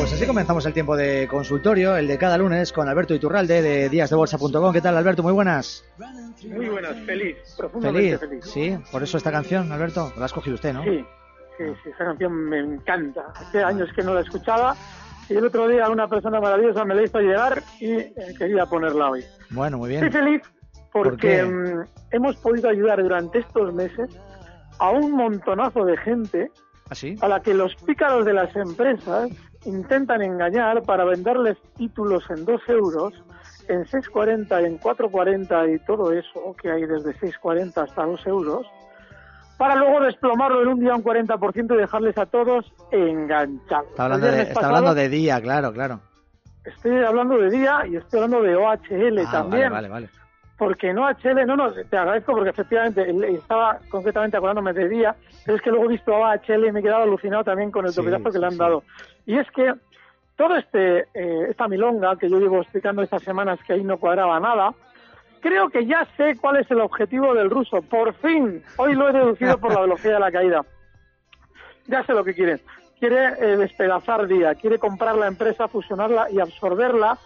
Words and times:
Pues 0.00 0.14
así 0.14 0.26
comenzamos 0.26 0.64
el 0.64 0.72
tiempo 0.72 0.96
de 0.96 1.28
consultorio, 1.28 1.94
el 1.94 2.08
de 2.08 2.16
cada 2.16 2.38
lunes, 2.38 2.72
con 2.72 2.88
Alberto 2.88 3.12
Iturralde 3.14 3.60
de 3.60 3.88
díasdebolsa.com. 3.90 4.72
¿Qué 4.72 4.80
tal, 4.80 4.96
Alberto? 4.96 5.22
Muy 5.22 5.32
buenas. 5.34 5.84
Muy 6.48 6.70
buenas, 6.70 6.96
feliz, 7.04 7.36
profundamente 7.58 8.16
Feliz. 8.18 8.42
feliz. 8.42 8.44
Sí, 8.46 8.90
por 8.90 9.02
eso 9.02 9.18
esta 9.18 9.30
canción, 9.30 9.70
Alberto, 9.70 10.10
la 10.16 10.22
ha 10.22 10.26
escogido 10.26 10.54
usted, 10.54 10.72
¿no? 10.72 10.82
Sí, 10.84 11.04
sí, 11.58 11.64
sí, 11.84 11.90
esa 11.90 12.04
canción 12.06 12.32
me 12.32 12.58
encanta. 12.60 13.26
Hace 13.36 13.62
años 13.62 13.90
que 13.94 14.02
no 14.02 14.14
la 14.14 14.22
escuchaba 14.22 14.74
y 15.28 15.34
el 15.34 15.44
otro 15.44 15.68
día 15.68 15.90
una 15.90 16.08
persona 16.08 16.40
maravillosa 16.40 16.82
me 16.86 16.94
la 16.94 17.02
hizo 17.02 17.18
llegar 17.20 17.62
y 17.78 17.92
eh, 17.92 18.14
quería 18.38 18.64
ponerla 18.64 19.10
hoy. 19.10 19.22
Bueno, 19.50 19.76
muy 19.78 19.94
Estoy 19.94 20.08
bien. 20.08 20.24
feliz 20.24 20.42
¿Por 20.92 21.10
porque 21.10 21.28
qué? 21.28 21.44
mm, 21.44 21.84
hemos 22.12 22.36
podido 22.36 22.70
ayudar 22.70 23.02
durante 23.02 23.40
estos 23.40 23.74
meses 23.74 24.08
a 24.78 24.90
un 24.92 25.12
montonazo 25.12 25.84
de 25.84 25.96
gente 25.98 26.50
¿Así? 26.88 27.16
a 27.20 27.28
la 27.28 27.40
que 27.40 27.52
los 27.52 27.74
pícaros 27.76 28.24
de 28.24 28.32
las 28.32 28.56
empresas 28.56 29.28
intentan 29.64 30.22
engañar 30.22 30.82
para 30.82 31.04
venderles 31.04 31.58
títulos 31.76 32.24
en 32.30 32.44
2 32.44 32.60
euros, 32.68 33.14
en 33.68 33.84
6,40 33.84 34.62
y 34.62 34.66
en 34.66 34.80
4,40 34.80 35.74
y 35.74 35.78
todo 35.84 36.12
eso 36.12 36.56
que 36.60 36.70
hay 36.70 36.86
desde 36.86 37.14
6,40 37.14 37.82
hasta 37.82 38.04
2 38.04 38.26
euros, 38.26 38.66
para 39.58 39.76
luego 39.76 40.00
desplomarlo 40.00 40.62
en 40.62 40.68
un 40.68 40.80
día 40.80 40.94
un 40.94 41.04
40% 41.04 41.74
y 41.74 41.76
dejarles 41.78 42.16
a 42.16 42.26
todos 42.26 42.72
enganchados. 42.90 43.90
Está 43.90 44.04
hablando, 44.04 44.26
de, 44.26 44.42
está 44.42 44.54
pasado 44.54 44.76
hablando 44.76 44.94
de 44.94 45.08
día, 45.08 45.40
claro, 45.40 45.72
claro. 45.72 46.00
Estoy 46.64 47.04
hablando 47.04 47.36
de 47.36 47.50
día 47.50 47.86
y 47.86 47.96
estoy 47.96 48.20
hablando 48.20 48.42
de 48.42 48.56
OHL 48.56 49.18
Ah, 49.26 49.30
también. 49.30 49.70
Vale, 49.70 49.88
vale, 49.88 49.88
vale. 49.88 50.08
Porque 50.60 50.92
no 50.92 51.08
HL, 51.08 51.46
no, 51.46 51.56
no, 51.56 51.72
te 51.72 51.96
agradezco 51.96 52.32
porque 52.32 52.50
efectivamente 52.50 53.10
estaba 53.34 53.78
concretamente 53.88 54.36
acordándome 54.36 54.74
de 54.74 54.90
día, 54.90 55.16
pero 55.42 55.56
es 55.56 55.62
que 55.62 55.70
luego 55.70 55.86
he 55.86 55.88
visto 55.88 56.14
a 56.22 56.34
HL 56.36 56.66
y 56.66 56.70
me 56.72 56.80
he 56.80 56.82
quedado 56.82 57.04
alucinado 57.04 57.42
también 57.44 57.70
con 57.70 57.86
el 57.86 57.92
Sí, 57.92 57.96
topicazo 57.96 58.30
que 58.30 58.38
le 58.38 58.44
han 58.44 58.52
sí. 58.52 58.58
dado. 58.58 58.82
Y 59.24 59.38
es 59.38 59.50
que 59.52 59.72
todo 60.36 60.56
este 60.56 61.06
eh, 61.14 61.46
esta 61.48 61.66
milonga 61.66 62.14
que 62.16 62.28
yo 62.28 62.38
llevo 62.38 62.60
explicando 62.60 63.00
estas 63.00 63.22
semanas 63.22 63.58
que 63.66 63.72
ahí 63.72 63.82
no 63.82 63.96
cuadraba 63.96 64.38
nada, 64.38 64.74
creo 65.40 65.70
que 65.70 65.86
ya 65.86 66.06
sé 66.18 66.36
cuál 66.38 66.58
es 66.58 66.70
el 66.70 66.82
objetivo 66.82 67.32
del 67.32 67.48
ruso. 67.48 67.80
Por 67.80 68.12
fin, 68.16 68.62
hoy 68.76 68.92
lo 68.92 69.08
he 69.08 69.12
deducido 69.14 69.56
por 69.56 69.72
la 69.72 69.80
velocidad 69.80 70.12
de 70.12 70.20
la 70.20 70.30
caída. 70.30 70.62
Ya 71.86 72.04
sé 72.04 72.12
lo 72.12 72.22
que 72.22 72.34
quiere. 72.34 72.60
Quiere 72.98 73.28
eh, 73.38 73.56
despedazar 73.56 74.26
Día, 74.26 74.54
quiere 74.56 74.78
comprar 74.78 75.16
la 75.16 75.26
empresa, 75.26 75.68
fusionarla 75.68 76.30
y 76.30 76.38
absorberla 76.38 77.16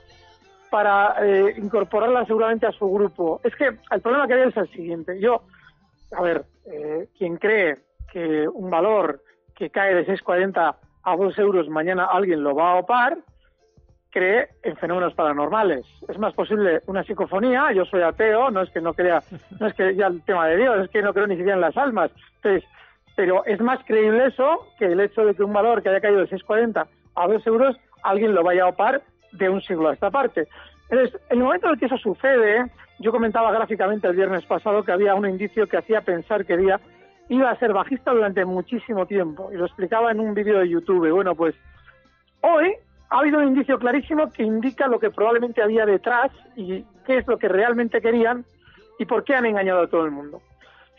para 0.74 1.14
eh, 1.24 1.54
incorporarla 1.56 2.26
seguramente 2.26 2.66
a 2.66 2.72
su 2.72 2.90
grupo. 2.90 3.40
Es 3.44 3.54
que 3.54 3.66
el 3.92 4.00
problema 4.00 4.26
que 4.26 4.34
hay 4.34 4.48
es 4.48 4.56
el 4.56 4.68
siguiente. 4.70 5.20
Yo, 5.20 5.42
a 6.10 6.20
ver, 6.20 6.46
eh, 6.66 7.06
quien 7.16 7.36
cree 7.36 7.76
que 8.12 8.48
un 8.48 8.70
valor 8.70 9.22
que 9.54 9.70
cae 9.70 9.94
de 9.94 10.04
6,40 10.04 10.74
a 11.04 11.16
2 11.16 11.38
euros 11.38 11.68
mañana 11.68 12.06
alguien 12.06 12.42
lo 12.42 12.56
va 12.56 12.72
a 12.72 12.80
opar, 12.80 13.18
cree 14.10 14.48
en 14.64 14.76
fenómenos 14.76 15.14
paranormales. 15.14 15.86
Es 16.08 16.18
más 16.18 16.34
posible 16.34 16.82
una 16.88 17.04
psicofonía, 17.04 17.70
yo 17.70 17.84
soy 17.84 18.02
ateo, 18.02 18.50
no 18.50 18.62
es 18.62 18.70
que 18.70 18.80
no 18.80 18.94
crea, 18.94 19.22
no 19.60 19.68
es 19.68 19.74
que 19.74 19.94
ya 19.94 20.08
el 20.08 20.24
tema 20.24 20.48
de 20.48 20.56
Dios, 20.56 20.86
es 20.86 20.90
que 20.90 21.02
no 21.02 21.14
creo 21.14 21.28
ni 21.28 21.36
siquiera 21.36 21.54
en 21.54 21.60
las 21.60 21.76
almas. 21.76 22.10
Entonces, 22.42 22.68
pero 23.14 23.44
es 23.44 23.60
más 23.60 23.78
creíble 23.84 24.26
eso 24.26 24.66
que 24.76 24.86
el 24.86 24.98
hecho 24.98 25.24
de 25.24 25.36
que 25.36 25.44
un 25.44 25.52
valor 25.52 25.84
que 25.84 25.90
haya 25.90 26.00
caído 26.00 26.18
de 26.18 26.30
6,40 26.30 26.84
a 27.14 27.28
2 27.28 27.46
euros, 27.46 27.76
alguien 28.02 28.34
lo 28.34 28.42
vaya 28.42 28.64
a 28.64 28.70
opar 28.70 29.02
de 29.34 29.48
un 29.48 29.60
siglo 29.62 29.88
a 29.88 29.94
esta 29.94 30.10
parte. 30.10 30.48
Entonces, 30.88 31.20
en 31.30 31.38
el 31.38 31.44
momento 31.44 31.66
en 31.66 31.74
el 31.74 31.78
que 31.78 31.86
eso 31.86 31.98
sucede, 31.98 32.70
yo 32.98 33.10
comentaba 33.10 33.52
gráficamente 33.52 34.06
el 34.08 34.16
viernes 34.16 34.44
pasado 34.44 34.84
que 34.84 34.92
había 34.92 35.14
un 35.14 35.28
indicio 35.28 35.66
que 35.66 35.76
hacía 35.76 36.00
pensar 36.02 36.44
que 36.44 36.56
Día 36.56 36.80
iba 37.28 37.50
a 37.50 37.58
ser 37.58 37.72
bajista 37.72 38.12
durante 38.12 38.44
muchísimo 38.44 39.06
tiempo, 39.06 39.50
y 39.52 39.56
lo 39.56 39.64
explicaba 39.64 40.10
en 40.10 40.20
un 40.20 40.34
vídeo 40.34 40.58
de 40.58 40.68
YouTube. 40.68 41.10
Bueno, 41.10 41.34
pues 41.34 41.54
hoy 42.42 42.74
ha 43.10 43.18
habido 43.18 43.38
un 43.38 43.48
indicio 43.48 43.78
clarísimo 43.78 44.30
que 44.30 44.42
indica 44.42 44.86
lo 44.88 44.98
que 44.98 45.10
probablemente 45.10 45.62
había 45.62 45.86
detrás 45.86 46.30
y 46.56 46.84
qué 47.06 47.18
es 47.18 47.26
lo 47.26 47.38
que 47.38 47.48
realmente 47.48 48.00
querían 48.00 48.44
y 48.98 49.06
por 49.06 49.24
qué 49.24 49.34
han 49.34 49.46
engañado 49.46 49.82
a 49.82 49.88
todo 49.88 50.04
el 50.04 50.10
mundo. 50.10 50.42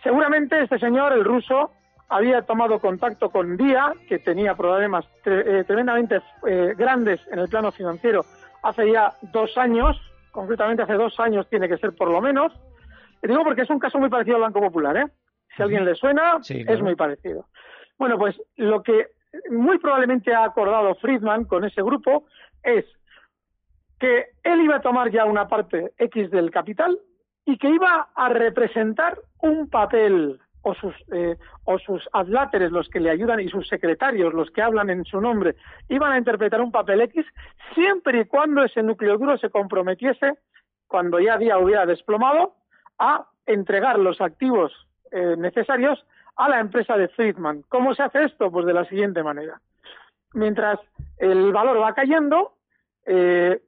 Seguramente 0.03 0.61
este 0.61 0.79
señor, 0.79 1.13
el 1.13 1.23
ruso, 1.23 1.71
había 2.09 2.41
tomado 2.43 2.79
contacto 2.79 3.29
con 3.29 3.57
Día, 3.57 3.93
que 4.07 4.19
tenía 4.19 4.55
problemas 4.55 5.05
tre- 5.23 5.43
eh, 5.45 5.63
tremendamente 5.63 6.21
eh, 6.47 6.73
grandes 6.77 7.19
en 7.31 7.39
el 7.39 7.47
plano 7.49 7.71
financiero 7.71 8.23
hace 8.63 8.91
ya 8.91 9.13
dos 9.33 9.57
años, 9.57 9.99
concretamente 10.31 10.83
hace 10.83 10.93
dos 10.93 11.19
años 11.19 11.47
tiene 11.49 11.67
que 11.67 11.77
ser 11.77 11.95
por 11.95 12.09
lo 12.09 12.21
menos. 12.21 12.51
Y 13.21 13.27
digo 13.27 13.43
porque 13.43 13.61
es 13.61 13.69
un 13.69 13.79
caso 13.79 13.97
muy 13.99 14.09
parecido 14.09 14.35
al 14.37 14.41
Banco 14.43 14.59
Popular, 14.61 14.97
¿eh? 14.97 15.05
Si 15.55 15.61
a 15.61 15.65
alguien 15.65 15.85
le 15.85 15.95
suena, 15.95 16.41
Sí, 16.41 16.63
es 16.67 16.81
muy 16.81 16.95
parecido. 16.95 17.45
Bueno, 17.97 18.17
pues 18.17 18.39
lo 18.57 18.83
que 18.83 19.07
muy 19.49 19.77
probablemente 19.79 20.33
ha 20.33 20.43
acordado 20.43 20.95
Friedman 20.95 21.45
con 21.45 21.63
ese 21.65 21.81
grupo 21.81 22.25
es 22.63 22.85
que 23.99 24.25
él 24.43 24.61
iba 24.61 24.75
a 24.77 24.81
tomar 24.81 25.09
ya 25.11 25.25
una 25.25 25.47
parte 25.47 25.91
X 25.97 26.29
del 26.31 26.51
capital 26.51 26.97
y 27.45 27.57
que 27.57 27.69
iba 27.69 28.09
a 28.15 28.29
representar 28.29 29.17
un 29.39 29.69
papel 29.69 30.39
o 30.67 30.73
sus 30.73 30.95
eh, 31.11 31.37
o 31.65 31.77
sus 31.77 32.09
adláteres 32.11 32.71
los 32.71 32.89
que 32.89 32.99
le 32.99 33.11
ayudan 33.11 33.39
y 33.39 33.49
sus 33.49 33.67
secretarios 33.67 34.33
los 34.33 34.49
que 34.49 34.63
hablan 34.63 34.89
en 34.89 35.05
su 35.05 35.21
nombre 35.21 35.55
iban 35.89 36.11
a 36.11 36.17
interpretar 36.17 36.59
un 36.59 36.71
papel 36.71 37.01
X 37.01 37.23
siempre 37.75 38.21
y 38.21 38.25
cuando 38.25 38.63
ese 38.63 38.81
núcleo 38.81 39.19
duro 39.19 39.37
se 39.37 39.51
comprometiese 39.51 40.33
cuando 40.87 41.19
ya 41.19 41.37
Día 41.37 41.59
hubiera 41.59 41.85
desplomado 41.85 42.55
a 42.97 43.27
entregar 43.45 43.99
los 43.99 44.19
activos 44.21 44.71
eh, 45.11 45.35
necesarios 45.37 46.03
a 46.35 46.49
la 46.49 46.59
empresa 46.59 46.97
de 46.97 47.09
Friedman. 47.09 47.63
¿Cómo 47.69 47.93
se 47.93 48.01
hace 48.01 48.23
esto? 48.23 48.51
Pues 48.51 48.65
de 48.65 48.73
la 48.73 48.85
siguiente 48.85 49.21
manera. 49.21 49.61
Mientras 50.33 50.79
el 51.17 51.53
valor 51.53 51.79
va 51.79 51.93
cayendo, 51.93 52.53
eh, 53.05 53.61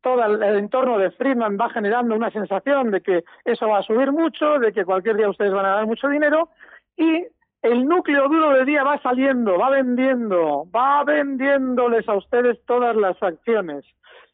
todo 0.00 0.24
el 0.24 0.56
entorno 0.56 0.98
de 0.98 1.10
Friedman 1.10 1.56
va 1.60 1.70
generando 1.70 2.14
una 2.14 2.30
sensación 2.30 2.90
de 2.90 3.00
que 3.00 3.24
eso 3.44 3.68
va 3.68 3.78
a 3.78 3.82
subir 3.82 4.12
mucho, 4.12 4.58
de 4.58 4.72
que 4.72 4.84
cualquier 4.84 5.16
día 5.16 5.28
ustedes 5.28 5.52
van 5.52 5.66
a 5.66 5.76
dar 5.76 5.86
mucho 5.86 6.08
dinero 6.08 6.50
y 6.96 7.26
el 7.62 7.84
núcleo 7.84 8.28
duro 8.28 8.52
del 8.52 8.66
día 8.66 8.84
va 8.84 9.00
saliendo, 9.02 9.58
va 9.58 9.70
vendiendo, 9.70 10.66
va 10.74 11.04
vendiéndoles 11.04 12.08
a 12.08 12.14
ustedes 12.14 12.58
todas 12.64 12.96
las 12.96 13.22
acciones. 13.22 13.84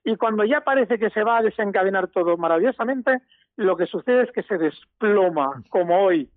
Y 0.04 0.16
cuando 0.16 0.44
ya 0.44 0.60
parece 0.60 0.98
que 0.98 1.10
se 1.10 1.24
va 1.24 1.38
a 1.38 1.42
desencadenar 1.42 2.08
todo 2.08 2.36
maravillosamente, 2.36 3.22
lo 3.56 3.76
que 3.76 3.86
sucede 3.86 4.24
es 4.24 4.32
que 4.32 4.44
se 4.44 4.58
desploma, 4.58 5.62
como 5.70 6.04
hoy. 6.04 6.30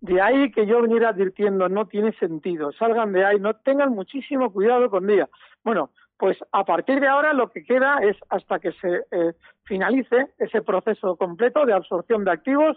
De 0.00 0.20
ahí 0.20 0.52
que 0.52 0.66
yo 0.66 0.80
viniera 0.82 1.08
advirtiendo, 1.08 1.68
no 1.68 1.88
tiene 1.88 2.12
sentido, 2.12 2.70
salgan 2.70 3.12
de 3.12 3.24
ahí, 3.24 3.40
no 3.40 3.54
tengan 3.54 3.90
muchísimo 3.90 4.52
cuidado 4.52 4.88
con 4.90 5.08
día. 5.08 5.28
Bueno, 5.64 5.90
pues 6.18 6.36
a 6.52 6.64
partir 6.64 7.00
de 7.00 7.06
ahora 7.08 7.32
lo 7.32 7.50
que 7.50 7.64
queda 7.64 7.98
es 8.02 8.16
hasta 8.28 8.58
que 8.58 8.72
se 8.72 9.02
eh, 9.10 9.32
finalice 9.64 10.26
ese 10.38 10.62
proceso 10.62 11.16
completo 11.16 11.64
de 11.64 11.72
absorción 11.72 12.24
de 12.24 12.32
activos, 12.32 12.76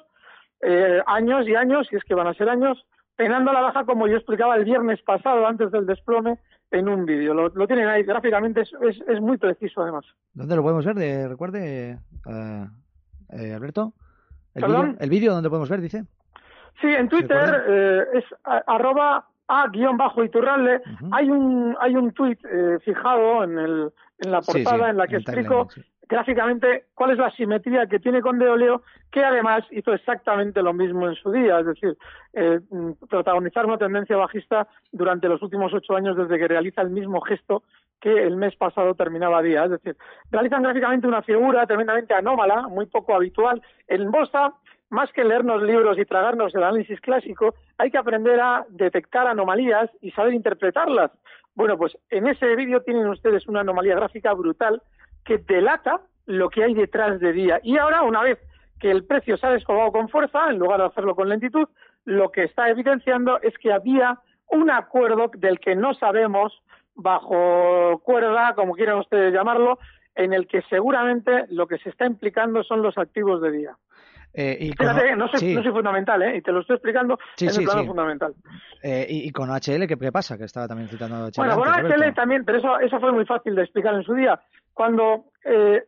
eh, 0.61 1.01
años 1.07 1.47
y 1.47 1.55
años, 1.55 1.88
si 1.89 1.95
es 1.95 2.03
que 2.03 2.13
van 2.13 2.27
a 2.27 2.33
ser 2.35 2.49
años, 2.49 2.85
penando 3.15 3.51
la 3.51 3.61
baja 3.61 3.83
como 3.85 4.07
yo 4.07 4.15
explicaba 4.17 4.55
el 4.55 4.63
viernes 4.65 5.01
pasado 5.01 5.45
antes 5.47 5.71
del 5.71 5.85
desplome 5.88 6.38
en 6.69 6.88
un 6.88 7.05
vídeo. 7.05 7.33
Lo, 7.33 7.49
lo 7.49 7.67
tienen 7.67 7.88
ahí 7.88 8.03
gráficamente, 8.03 8.61
es, 8.61 8.71
es, 8.81 9.01
es 9.07 9.19
muy 9.19 9.38
preciso 9.38 9.81
además. 9.81 10.05
¿Dónde 10.33 10.55
lo 10.55 10.61
podemos 10.61 10.85
ver? 10.85 10.95
De, 10.95 11.27
recuerde, 11.27 11.89
eh, 11.91 12.65
eh, 13.33 13.53
Alberto. 13.53 13.93
¿El 14.53 14.65
vídeo, 14.65 14.95
¿El 14.99 15.09
vídeo 15.09 15.33
dónde 15.33 15.49
podemos 15.49 15.69
ver, 15.69 15.81
dice? 15.81 16.03
Sí, 16.79 16.88
en 16.88 17.09
Twitter 17.09 17.63
eh, 17.67 18.03
es 18.15 18.25
a- 18.43 18.63
arroba 18.67 19.25
a 19.51 19.68
guion 19.68 19.98
bajo 19.98 20.24
Iturralde. 20.24 20.81
Ujú. 20.94 21.09
Hay 21.12 21.30
un 21.30 21.75
hay 21.80 21.95
un 21.95 22.12
tuit 22.13 22.39
eh, 22.45 22.80
fijado 22.83 23.44
en 23.44 23.57
el 23.59 23.92
en 24.19 24.31
la 24.31 24.42
portada 24.42 24.86
sí, 24.86 24.89
en 24.92 24.98
la 24.98 25.07
que 25.07 25.19
timeline, 25.19 25.39
explico 25.39 25.68
sí. 25.69 25.81
gráficamente 26.07 26.86
cuál 26.94 27.12
es 27.12 27.18
la 27.18 27.31
simetría 27.31 27.88
que 27.88 28.00
tiene 28.00 28.21
con 28.21 28.39
Deoleo, 28.39 28.83
que 29.12 29.24
además 29.24 29.63
hizo 29.71 29.94
exactamente 29.94 30.62
lo 30.62 30.74
mismo 30.74 31.07
en 31.07 31.15
su 31.15 31.31
día, 31.31 31.59
es 31.59 31.65
decir, 31.65 31.98
eh, 32.33 32.59
mm, 32.69 32.92
protagonizar 33.09 33.65
una 33.65 33.77
tendencia 33.77 34.15
bajista 34.15 34.68
durante 34.92 35.27
los 35.27 35.42
últimos 35.42 35.74
ocho 35.74 35.95
años 35.95 36.15
desde 36.15 36.38
que 36.38 36.48
realiza 36.48 36.81
el 36.81 36.92
mismo 36.92 37.19
gesto 37.21 37.63
que 38.00 38.12
el 38.27 38.36
mes 38.36 38.56
pasado 38.56 38.95
terminaba 38.95 39.42
día. 39.42 39.65
Es 39.65 39.71
decir, 39.71 39.95
realizan 40.31 40.63
gráficamente 40.63 41.07
una 41.07 41.21
figura 41.21 41.65
tremendamente 41.68 42.13
anómala, 42.13 42.68
muy 42.68 42.88
poco 42.88 43.15
habitual. 43.15 43.62
En 43.88 44.09
bolsa, 44.12 44.53
más 44.91 45.11
que 45.13 45.23
leernos 45.23 45.63
libros 45.63 45.97
y 45.97 46.05
tragarnos 46.05 46.53
el 46.53 46.63
análisis 46.63 46.99
clásico, 46.99 47.55
hay 47.77 47.89
que 47.89 47.97
aprender 47.97 48.39
a 48.41 48.65
detectar 48.69 49.25
anomalías 49.25 49.89
y 50.01 50.11
saber 50.11 50.33
interpretarlas. 50.33 51.11
Bueno, 51.55 51.77
pues 51.77 51.97
en 52.09 52.27
ese 52.27 52.55
vídeo 52.55 52.81
tienen 52.81 53.07
ustedes 53.07 53.47
una 53.47 53.61
anomalía 53.61 53.95
gráfica 53.95 54.33
brutal 54.33 54.81
que 55.23 55.38
delata 55.38 56.01
lo 56.25 56.49
que 56.49 56.65
hay 56.65 56.73
detrás 56.73 57.21
de 57.21 57.31
día. 57.31 57.61
Y 57.63 57.77
ahora, 57.77 58.03
una 58.03 58.21
vez 58.21 58.38
que 58.81 58.91
el 58.91 59.05
precio 59.05 59.38
se 59.38 59.47
ha 59.47 59.51
descolgado 59.51 59.93
con 59.93 60.09
fuerza, 60.09 60.49
en 60.49 60.59
lugar 60.59 60.81
de 60.81 60.88
hacerlo 60.88 61.15
con 61.15 61.29
lentitud, 61.29 61.69
lo 62.03 62.29
que 62.29 62.43
está 62.43 62.69
evidenciando 62.69 63.39
es 63.41 63.57
que 63.59 63.71
había 63.71 64.19
un 64.47 64.69
acuerdo 64.69 65.31
del 65.35 65.59
que 65.61 65.73
no 65.73 65.93
sabemos, 65.93 66.61
bajo 66.95 68.01
cuerda, 68.03 68.55
como 68.55 68.73
quieran 68.73 68.99
ustedes 68.99 69.33
llamarlo, 69.33 69.79
en 70.15 70.33
el 70.33 70.47
que 70.47 70.61
seguramente 70.63 71.45
lo 71.47 71.67
que 71.67 71.77
se 71.77 71.89
está 71.89 72.05
implicando 72.05 72.61
son 72.63 72.81
los 72.81 72.97
activos 72.97 73.41
de 73.41 73.51
día. 73.51 73.77
Eh, 74.33 74.57
y 74.62 74.74
con, 74.74 74.88
Fíjate, 74.88 75.16
no 75.16 75.28
soy, 75.28 75.39
sí, 75.39 75.56
no 75.56 75.62
soy 75.63 75.72
fundamental, 75.72 76.22
¿eh? 76.22 76.38
Y 76.38 76.42
te 76.42 76.51
lo 76.51 76.62
estoy 76.62 76.75
explicando 76.78 77.18
Sí, 77.36 77.45
en 77.48 77.51
sí, 77.54 77.60
el 77.60 77.66
plano 77.66 77.81
sí. 77.81 77.88
fundamental. 77.88 78.33
eh, 78.83 79.06
y, 79.10 79.28
y 79.28 79.31
con 79.31 79.50
OHL, 79.50 79.88
¿qué, 79.88 79.98
qué 80.00 80.12
pasa? 80.12 80.38
Que 80.38 80.45
estaba 80.45 80.68
también 80.68 80.88
citando 80.89 81.16
a 81.18 81.24
OHL. 81.25 81.31
Bueno, 81.38 81.56
con 81.57 81.68
antes, 81.68 81.83
HL 81.89 81.94
Alberto. 81.94 82.16
también, 82.16 82.45
pero 82.45 82.57
eso, 82.60 82.80
eso 82.80 83.00
fue 83.00 83.12
muy 83.12 83.25
fácil 83.25 83.56
de 83.56 83.63
explicar 83.63 83.94
en 83.95 84.04
su 84.04 84.13
día. 84.13 84.39
Cuando 84.74 85.25
eh, 85.44 85.83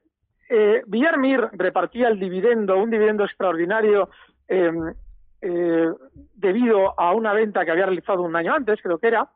eh, 0.49 0.81
Villarmir 0.87 1.47
repartía 1.53 2.09
el 2.09 2.19
dividendo, 2.19 2.77
un 2.77 2.89
dividendo 2.91 3.23
extraordinario, 3.23 4.09
eh, 4.49 4.71
eh, 5.41 5.87
debido 6.35 6.99
a 6.99 7.13
una 7.13 7.33
venta 7.33 7.63
que 7.65 7.71
había 7.71 7.85
realizado 7.85 8.21
un 8.23 8.35
año 8.35 8.53
antes, 8.53 8.79
creo 8.83 8.97
que 8.97 9.07
era, 9.07 9.29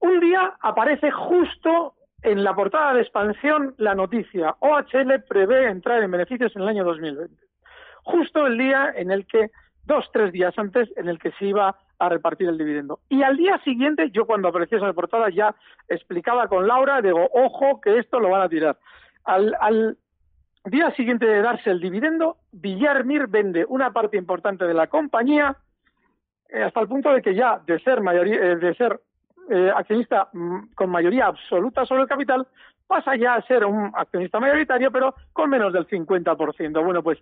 un 0.00 0.18
día 0.20 0.54
aparece 0.60 1.10
justo 1.12 1.94
en 2.22 2.42
la 2.44 2.54
portada 2.54 2.94
de 2.94 3.02
expansión 3.02 3.74
la 3.78 3.94
noticia, 3.94 4.54
OHL 4.60 5.22
prevé 5.28 5.68
entrar 5.68 6.02
en 6.02 6.10
beneficios 6.10 6.54
en 6.56 6.62
el 6.62 6.68
año 6.68 6.84
2020. 6.84 7.34
Justo 8.02 8.46
el 8.46 8.58
día 8.58 8.92
en 8.96 9.10
el 9.10 9.26
que, 9.26 9.50
dos, 9.84 10.08
tres 10.12 10.32
días 10.32 10.56
antes, 10.58 10.88
en 10.96 11.08
el 11.08 11.18
que 11.18 11.32
se 11.32 11.46
iba 11.46 11.76
a 11.98 12.08
repartir 12.08 12.48
el 12.48 12.58
dividendo. 12.58 13.00
Y 13.08 13.22
al 13.22 13.36
día 13.36 13.58
siguiente, 13.64 14.10
yo 14.10 14.26
cuando 14.26 14.48
apareció 14.48 14.78
esa 14.78 14.92
portada 14.92 15.30
ya 15.30 15.54
explicaba 15.88 16.48
con 16.48 16.66
Laura, 16.66 17.00
digo, 17.00 17.28
ojo 17.32 17.80
que 17.80 17.98
esto 17.98 18.18
lo 18.18 18.30
van 18.30 18.42
a 18.42 18.48
tirar. 18.48 18.76
Al, 19.24 19.54
al 19.60 19.96
día 20.64 20.90
siguiente 20.92 21.26
de 21.26 21.42
darse 21.42 21.70
el 21.70 21.80
dividendo, 21.80 22.36
Villarmir 22.52 23.26
vende 23.28 23.64
una 23.68 23.92
parte 23.92 24.16
importante 24.16 24.64
de 24.64 24.74
la 24.74 24.88
compañía 24.88 25.56
eh, 26.48 26.62
hasta 26.62 26.80
el 26.80 26.88
punto 26.88 27.12
de 27.12 27.22
que 27.22 27.34
ya 27.34 27.60
de 27.66 27.78
ser 27.80 28.00
mayoría, 28.00 28.34
eh, 28.34 28.56
de 28.56 28.74
ser 28.74 29.00
eh, 29.50 29.72
accionista 29.74 30.28
mm, 30.32 30.74
con 30.74 30.90
mayoría 30.90 31.26
absoluta 31.26 31.86
sobre 31.86 32.02
el 32.02 32.08
capital 32.08 32.46
pasa 32.92 33.16
ya 33.16 33.36
a 33.36 33.42
ser 33.46 33.64
un 33.64 33.90
accionista 33.94 34.38
mayoritario, 34.38 34.92
pero 34.92 35.14
con 35.32 35.48
menos 35.48 35.72
del 35.72 35.88
50%. 35.88 36.84
Bueno, 36.84 37.02
pues 37.02 37.18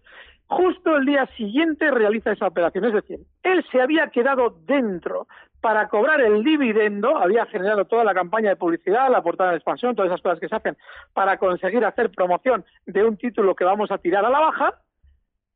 justo 0.49 0.97
el 0.97 1.07
día 1.07 1.27
siguiente 1.37 1.93
realiza 1.93 2.33
esa 2.33 2.49
operación. 2.49 2.87
Es 2.87 2.93
decir, 2.93 3.21
él 3.45 3.65
se 3.71 3.81
había 3.81 4.09
quedado 4.09 4.57
dentro 4.67 5.29
para 5.61 5.87
cobrar 5.87 6.21
el 6.23 6.43
dividendo, 6.43 7.17
había 7.17 7.47
generado 7.47 7.85
toda 7.85 8.03
la 8.03 8.15
campaña 8.15 8.49
de 8.49 8.57
publicidad, 8.57 9.13
la 9.13 9.23
portada 9.23 9.51
de 9.51 9.59
expansión, 9.59 9.95
todas 9.95 10.11
esas 10.11 10.23
cosas 10.23 10.41
que 10.41 10.49
se 10.49 10.57
hacen 10.57 10.77
para 11.13 11.37
conseguir 11.37 11.85
hacer 11.85 12.11
promoción 12.11 12.65
de 12.87 13.05
un 13.05 13.17
título 13.17 13.55
que 13.55 13.63
vamos 13.63 13.93
a 13.93 13.99
tirar 13.99 14.25
a 14.25 14.31
la 14.31 14.41
baja, 14.41 14.75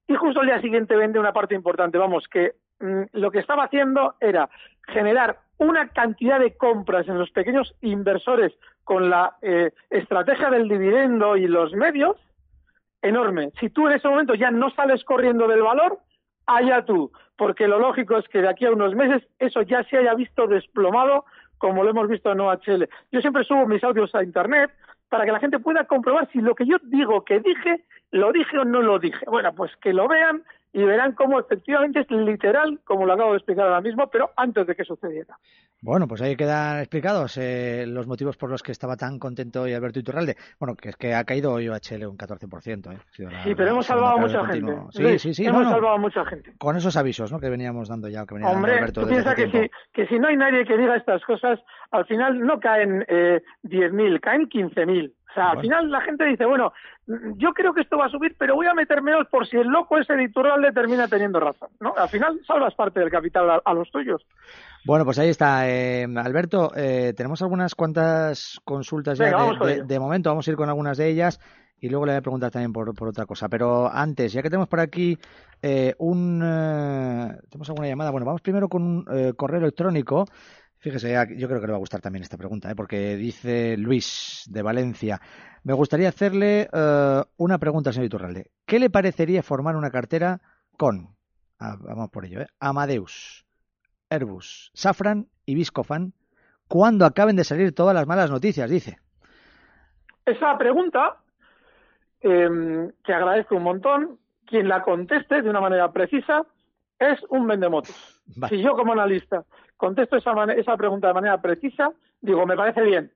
y 0.07 0.15
justo 0.15 0.43
el 0.43 0.47
día 0.47 0.61
siguiente 0.61 0.95
vende 0.95 1.19
una 1.19 1.33
parte 1.33 1.57
importante. 1.57 1.99
Vamos, 1.99 2.29
que 2.29 2.53
lo 2.81 3.31
que 3.31 3.38
estaba 3.38 3.65
haciendo 3.65 4.15
era 4.21 4.49
generar 4.88 5.38
una 5.59 5.88
cantidad 5.88 6.41
de 6.41 6.56
compras 6.56 7.09
en 7.09 7.19
los 7.19 7.31
pequeños 7.31 7.75
inversores 7.81 8.53
con 8.82 9.09
la 9.09 9.37
eh, 9.41 9.71
estrategia 9.91 10.50
del 10.50 10.69
dividendo 10.69 11.37
y 11.37 11.47
los 11.47 11.73
medios 11.73 12.17
enorme. 13.03 13.53
Si 13.61 13.71
tú 13.71 13.87
en 13.87 13.94
ese 13.94 14.09
momento 14.09 14.35
ya 14.35 14.50
no 14.50 14.71
sales 14.71 15.05
corriendo 15.05 15.47
del 15.47 15.62
valor, 15.62 15.99
allá 16.47 16.85
tú, 16.85 17.12
porque 17.37 17.69
lo 17.69 17.79
lógico 17.79 18.17
es 18.17 18.29
que 18.29 18.43
de 18.43 18.49
aquí 18.49 18.67
a 18.67 18.73
unos 18.73 18.94
meses 18.94 19.23
eso 19.38 19.62
ya 19.62 19.85
se 19.85 19.99
haya 19.99 20.15
visto 20.15 20.47
desplomado 20.47 21.25
como 21.59 21.85
lo 21.85 21.91
hemos 21.91 22.09
visto 22.09 22.32
en 22.32 22.41
OHL. 22.41 22.88
Yo 23.12 23.20
siempre 23.20 23.44
subo 23.44 23.67
mis 23.67 23.82
audios 23.85 24.15
a 24.15 24.23
internet 24.23 24.70
para 25.09 25.25
que 25.25 25.32
la 25.32 25.41
gente 25.41 25.59
pueda 25.59 25.85
comprobar 25.85 26.29
si 26.32 26.41
lo 26.41 26.55
que 26.55 26.67
yo 26.67 26.77
digo 26.82 27.25
que 27.25 27.41
dije, 27.41 27.85
lo 28.11 28.32
dije 28.32 28.59
o 28.59 28.65
no 28.65 28.82
lo 28.82 28.99
dije. 28.99 29.25
Bueno, 29.27 29.55
pues 29.55 29.75
que 29.77 29.93
lo 29.93 30.09
vean 30.09 30.43
y 30.75 30.82
verán 30.82 31.12
cómo 31.12 31.38
efectivamente 31.38 32.00
es 32.00 32.11
literal, 32.11 32.81
como 32.85 33.06
lo 33.06 33.12
acabo 33.12 33.31
de 33.31 33.37
explicar 33.37 33.67
ahora 33.67 33.81
mismo, 33.81 34.09
pero 34.11 34.32
antes 34.37 34.67
de 34.67 34.75
que 34.75 34.85
sucediera. 34.85 35.38
Bueno, 35.81 36.09
pues 36.09 36.21
ahí 36.21 36.35
quedan 36.35 36.81
explicados 36.81 37.38
eh, 37.38 37.85
los 37.87 38.09
motivos 38.09 38.37
por 38.37 38.50
los 38.50 38.61
que 38.61 38.73
estaba 38.73 38.97
tan 38.97 39.21
contento 39.21 39.62
hoy 39.62 39.73
Alberto 39.73 40.00
Iturralde. 40.00 40.37
Bueno, 40.58 40.75
que 40.75 40.89
es 40.89 40.96
que 40.96 41.15
ha 41.15 41.22
caído 41.22 41.53
hoy 41.53 41.69
OHL 41.69 42.06
un 42.06 42.19
14%. 42.19 42.93
¿eh? 42.93 42.99
Sí, 43.13 43.55
pero 43.55 43.67
la 43.67 43.70
hemos 43.70 43.87
salvado 43.87 44.17
a 44.17 44.20
mucha 44.20 44.44
gente. 44.46 44.75
Sí, 44.91 45.03
Luis, 45.03 45.22
sí, 45.22 45.32
sí. 45.32 45.46
Hemos 45.46 45.63
no, 45.63 45.69
no, 45.69 45.75
salvado 45.75 45.94
a 45.94 45.99
mucha 45.99 46.25
gente. 46.25 46.55
Con 46.58 46.77
esos 46.77 46.96
avisos 46.96 47.31
¿no? 47.31 47.39
que 47.39 47.51
veníamos 47.51 47.89
dando 47.89 48.08
ya, 48.08 48.27
que 48.27 48.34
venía 48.34 48.49
dando 48.49 48.58
Hombre, 48.58 48.79
Alberto 48.79 49.03
tú 49.03 49.08
piensas 49.08 49.34
que 49.37 49.51
si, 49.51 49.70
que 49.93 50.06
si 50.08 50.19
no 50.19 50.27
hay 50.27 50.37
nadie 50.37 50.65
que 50.65 50.77
diga 50.77 50.96
estas 50.96 51.22
cosas, 51.25 51.60
al 51.93 52.05
final 52.06 52.41
no 52.41 52.58
caen 52.58 53.05
eh, 53.06 53.43
10.000, 53.63 54.20
caen 54.20 54.49
15.000. 54.49 55.13
O 55.34 55.41
sea, 55.41 55.50
al 55.50 55.60
final 55.60 55.91
la 55.91 56.00
gente 56.03 56.24
dice, 56.24 56.46
bueno, 56.46 56.72
yo 57.36 57.53
creo 57.53 57.74
que 57.74 57.81
esto 57.81 57.98
va 57.98 58.06
a 58.06 58.08
subir, 58.08 58.36
pero 58.38 58.55
voy 58.55 58.69
a 58.69 58.74
meter 58.74 59.03
menos 59.03 59.26
por 59.29 59.48
si 59.48 59.56
el 59.56 59.67
loco 59.67 59.98
ese 59.98 60.14
de 60.14 60.22
Iturralde 60.22 60.70
termina 60.70 61.08
teniendo 61.08 61.41
razón. 61.41 61.70
¿no? 61.81 61.93
Al 61.96 62.08
final 62.08 62.38
salvas 62.46 62.72
parte 62.76 63.00
del 63.00 63.10
capital 63.10 63.50
a, 63.50 63.60
a 63.64 63.74
los 63.74 63.91
tuyos. 63.91 64.24
Bueno, 64.86 65.05
pues 65.05 65.19
ahí 65.19 65.31
está. 65.31 65.69
eh, 65.69 66.06
Alberto, 66.17 66.70
eh, 66.76 67.14
tenemos 67.17 67.43
algunas 67.43 67.74
cuantas 67.74 68.60
consultas 68.64 69.19
ya 69.19 69.24
de, 69.26 69.98
momento. 69.98 70.31
Vamos 70.31 70.46
a 70.46 70.50
ir 70.53 70.56
con 70.56 70.69
algunas 70.69 70.98
de 70.98 71.08
ellas 71.08 71.41
y 71.81 71.88
luego 71.88 72.06
le 72.06 72.12
voy 72.12 72.19
a 72.19 72.22
preguntar 72.22 72.50
también 72.53 72.72
por, 72.72 72.94
por 72.94 73.08
otra 73.08 73.26
cosa. 73.26 73.48
Pero 73.48 73.91
antes, 73.93 74.32
ya 74.32 74.41
que 74.41 74.50
tenemos 74.50 74.69
por 74.69 74.79
aquí 74.79 75.19
eh, 75.62 75.94
un... 75.98 76.41
eh, 76.44 77.36
¿Tenemos 77.50 77.69
alguna 77.70 77.88
llamada? 77.88 78.10
Bueno, 78.12 78.24
vamos 78.26 78.41
primero 78.41 78.69
con 78.69 78.82
un 78.82 79.05
eh, 79.12 79.32
correo 79.36 79.58
electrónico. 79.58 80.26
Fíjese, 80.84 81.14
yo 81.38 81.48
creo 81.48 81.62
que 81.62 81.67
le 81.67 81.72
va 81.72 81.79
a 81.79 81.81
gustar 81.81 82.03
también 82.03 82.24
esta 82.24 82.36
pregunta, 82.36 82.70
¿eh? 82.70 82.74
porque 82.76 83.17
dice 83.17 83.74
Luis 83.79 84.44
de 84.50 84.60
Valencia. 84.60 85.19
Me 85.62 85.72
gustaría 85.72 86.10
hacerle 86.10 86.69
eh, 86.70 87.22
una 87.38 87.56
pregunta, 87.56 87.91
señor 87.91 88.05
Iturralde. 88.05 88.50
¿Qué 88.67 88.79
le 88.79 88.91
parecería 88.91 89.43
formar 89.43 89.76
una 89.76 89.91
cartera 89.91 90.43
con, 90.76 91.17
ah, 91.58 91.79
vamos 91.81 92.10
por 92.10 92.26
ello, 92.26 92.43
¿eh? 92.43 92.48
Amadeus, 92.60 93.46
Airbus, 94.10 94.72
Safran 94.74 95.26
y 95.46 95.55
Viscofan 95.55 96.12
cuando 96.69 97.06
acaben 97.06 97.36
de 97.36 97.44
salir 97.44 97.74
todas 97.74 97.94
las 97.94 98.06
malas 98.06 98.31
noticias, 98.31 98.69
dice. 98.69 98.98
Esa 100.26 100.58
pregunta, 100.58 101.17
eh, 102.20 102.91
que 103.03 103.14
agradezco 103.14 103.56
un 103.56 103.62
montón, 103.62 104.19
quien 104.44 104.69
la 104.69 104.82
conteste 104.82 105.41
de 105.41 105.48
una 105.48 105.62
manera 105.62 105.91
precisa 105.93 106.44
es 106.98 107.19
un 107.31 107.46
vendemotos. 107.46 108.20
Vale. 108.36 108.55
Si 108.55 108.62
yo 108.62 108.74
como 108.76 108.93
analista 108.93 109.46
contesto 109.77 110.17
esa, 110.17 110.33
esa 110.55 110.77
pregunta 110.77 111.09
de 111.09 111.15
manera 111.15 111.41
precisa, 111.41 111.93
digo, 112.21 112.47
me 112.47 112.57
parece 112.57 112.83
bien. 112.83 113.13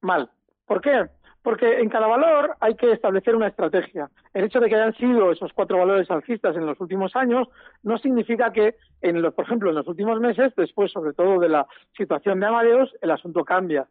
Mal. 0.00 0.30
¿Por 0.66 0.80
qué? 0.80 1.08
Porque 1.42 1.80
en 1.80 1.88
cada 1.88 2.06
valor 2.06 2.56
hay 2.60 2.76
que 2.76 2.92
establecer 2.92 3.34
una 3.34 3.48
estrategia. 3.48 4.08
El 4.32 4.44
hecho 4.44 4.60
de 4.60 4.68
que 4.68 4.76
hayan 4.76 4.94
sido 4.94 5.32
esos 5.32 5.52
cuatro 5.52 5.78
valores 5.78 6.10
alcistas 6.10 6.56
en 6.56 6.66
los 6.66 6.80
últimos 6.80 7.16
años 7.16 7.48
no 7.82 7.98
significa 7.98 8.52
que, 8.52 8.76
en 9.00 9.20
los, 9.20 9.34
por 9.34 9.44
ejemplo, 9.44 9.70
en 9.70 9.76
los 9.76 9.88
últimos 9.88 10.20
meses, 10.20 10.52
después 10.56 10.92
sobre 10.92 11.14
todo 11.14 11.40
de 11.40 11.48
la 11.48 11.66
situación 11.96 12.38
de 12.40 12.46
Amadeus, 12.46 12.94
el 13.00 13.10
asunto 13.10 13.44
cambia. 13.44 13.88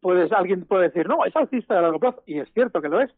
Puedes, 0.00 0.32
alguien 0.32 0.64
puede 0.64 0.84
decir, 0.84 1.06
no, 1.06 1.24
es 1.26 1.36
alcista 1.36 1.74
de 1.74 1.82
largo 1.82 2.00
plazo, 2.00 2.22
y 2.24 2.38
es 2.38 2.50
cierto 2.54 2.80
que 2.80 2.88
lo 2.88 3.00
es, 3.00 3.14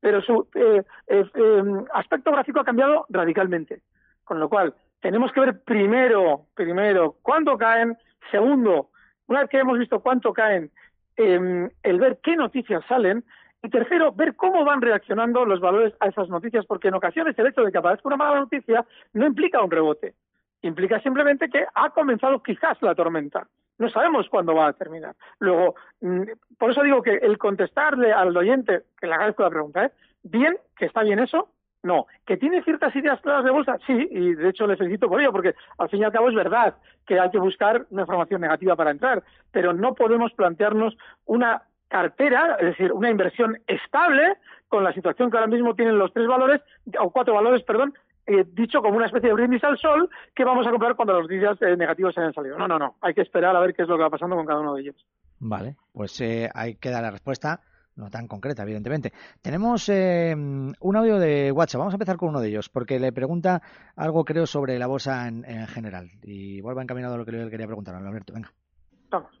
pero 0.00 0.20
su 0.20 0.46
eh, 0.54 0.82
eh, 1.06 1.24
eh, 1.34 1.62
aspecto 1.94 2.30
gráfico 2.30 2.60
ha 2.60 2.64
cambiado 2.64 3.06
radicalmente. 3.08 3.80
Con 4.22 4.38
lo 4.38 4.50
cual, 4.50 4.74
tenemos 5.04 5.32
que 5.32 5.40
ver 5.40 5.60
primero, 5.64 6.46
primero, 6.54 7.16
cuánto 7.20 7.58
caen, 7.58 7.94
segundo, 8.30 8.88
una 9.26 9.40
vez 9.40 9.50
que 9.50 9.58
hemos 9.58 9.78
visto 9.78 10.00
cuánto 10.00 10.32
caen, 10.32 10.70
eh, 11.18 11.68
el 11.82 12.00
ver 12.00 12.20
qué 12.22 12.36
noticias 12.36 12.82
salen, 12.88 13.22
y 13.62 13.68
tercero, 13.68 14.12
ver 14.12 14.34
cómo 14.34 14.64
van 14.64 14.80
reaccionando 14.80 15.44
los 15.44 15.60
valores 15.60 15.92
a 16.00 16.08
esas 16.08 16.30
noticias, 16.30 16.64
porque 16.64 16.88
en 16.88 16.94
ocasiones 16.94 17.38
el 17.38 17.48
hecho 17.48 17.60
de 17.60 17.70
que 17.70 17.76
aparezca 17.76 18.08
una 18.08 18.16
mala 18.16 18.40
noticia 18.40 18.86
no 19.12 19.26
implica 19.26 19.62
un 19.62 19.70
rebote, 19.70 20.14
implica 20.62 20.98
simplemente 21.00 21.50
que 21.50 21.66
ha 21.74 21.90
comenzado 21.90 22.42
quizás 22.42 22.80
la 22.80 22.94
tormenta. 22.94 23.46
No 23.76 23.90
sabemos 23.90 24.30
cuándo 24.30 24.54
va 24.54 24.68
a 24.68 24.72
terminar. 24.72 25.14
Luego, 25.38 25.74
mm, 26.00 26.22
por 26.58 26.70
eso 26.70 26.82
digo 26.82 27.02
que 27.02 27.16
el 27.16 27.36
contestarle 27.36 28.10
al 28.10 28.34
oyente, 28.34 28.84
que 28.98 29.06
le 29.06 29.12
agradezco 29.12 29.42
la 29.42 29.50
pregunta, 29.50 29.84
¿eh? 29.84 29.92
bien, 30.22 30.56
que 30.78 30.86
está 30.86 31.02
bien 31.02 31.18
eso, 31.18 31.50
no. 31.84 32.06
¿Que 32.26 32.36
tiene 32.36 32.62
ciertas 32.62 32.94
ideas 32.96 33.20
claras 33.20 33.44
de 33.44 33.50
bolsa? 33.50 33.78
Sí, 33.86 34.08
y 34.10 34.34
de 34.34 34.48
hecho 34.48 34.66
le 34.66 34.76
felicito 34.76 35.08
por 35.08 35.20
ello, 35.20 35.30
porque 35.30 35.54
al 35.78 35.88
fin 35.88 36.00
y 36.00 36.04
al 36.04 36.12
cabo 36.12 36.28
es 36.28 36.34
verdad 36.34 36.74
que 37.06 37.20
hay 37.20 37.30
que 37.30 37.38
buscar 37.38 37.86
una 37.90 38.02
información 38.02 38.40
negativa 38.40 38.74
para 38.74 38.90
entrar, 38.90 39.22
pero 39.52 39.72
no 39.72 39.94
podemos 39.94 40.32
plantearnos 40.32 40.96
una 41.26 41.62
cartera, 41.88 42.56
es 42.58 42.66
decir, 42.66 42.92
una 42.92 43.10
inversión 43.10 43.58
estable 43.66 44.36
con 44.68 44.82
la 44.82 44.92
situación 44.92 45.30
que 45.30 45.36
ahora 45.36 45.46
mismo 45.46 45.74
tienen 45.74 45.98
los 45.98 46.12
tres 46.12 46.26
valores, 46.26 46.60
o 46.98 47.10
cuatro 47.10 47.34
valores, 47.34 47.62
perdón, 47.62 47.94
eh, 48.26 48.44
dicho 48.52 48.80
como 48.80 48.96
una 48.96 49.06
especie 49.06 49.28
de 49.28 49.34
brindis 49.34 49.62
al 49.62 49.78
sol 49.78 50.08
que 50.34 50.44
vamos 50.44 50.66
a 50.66 50.70
comprar 50.70 50.96
cuando 50.96 51.12
los 51.12 51.22
noticias 51.22 51.60
eh, 51.60 51.76
negativos 51.76 52.16
hayan 52.16 52.32
salido. 52.32 52.58
No, 52.58 52.66
no, 52.66 52.78
no. 52.78 52.96
Hay 53.02 53.12
que 53.12 53.20
esperar 53.20 53.54
a 53.54 53.60
ver 53.60 53.74
qué 53.74 53.82
es 53.82 53.88
lo 53.88 53.96
que 53.96 54.02
va 54.02 54.10
pasando 54.10 54.34
con 54.34 54.46
cada 54.46 54.60
uno 54.60 54.74
de 54.74 54.80
ellos. 54.80 54.96
Vale, 55.38 55.76
pues 55.92 56.18
eh, 56.22 56.48
ahí 56.54 56.76
queda 56.76 57.02
la 57.02 57.10
respuesta, 57.10 57.60
no 57.96 58.10
tan 58.10 58.28
concreta, 58.28 58.62
evidentemente. 58.62 59.12
Tenemos 59.42 59.88
eh, 59.88 60.34
un 60.34 60.96
audio 60.96 61.18
de 61.18 61.52
WhatsApp, 61.52 61.78
vamos 61.78 61.94
a 61.94 61.96
empezar 61.96 62.16
con 62.16 62.30
uno 62.30 62.40
de 62.40 62.48
ellos, 62.48 62.68
porque 62.68 62.98
le 62.98 63.12
pregunta 63.12 63.62
algo, 63.96 64.24
creo, 64.24 64.46
sobre 64.46 64.78
la 64.78 64.86
bolsa 64.86 65.28
en, 65.28 65.44
en 65.44 65.66
general. 65.66 66.10
Y 66.22 66.60
vuelva 66.60 66.82
encaminado 66.82 67.14
a 67.14 67.18
lo 67.18 67.24
que 67.24 67.32
le 67.32 67.50
quería 67.50 67.66
preguntar, 67.66 67.94
Alberto, 67.94 68.32
venga. 68.32 68.52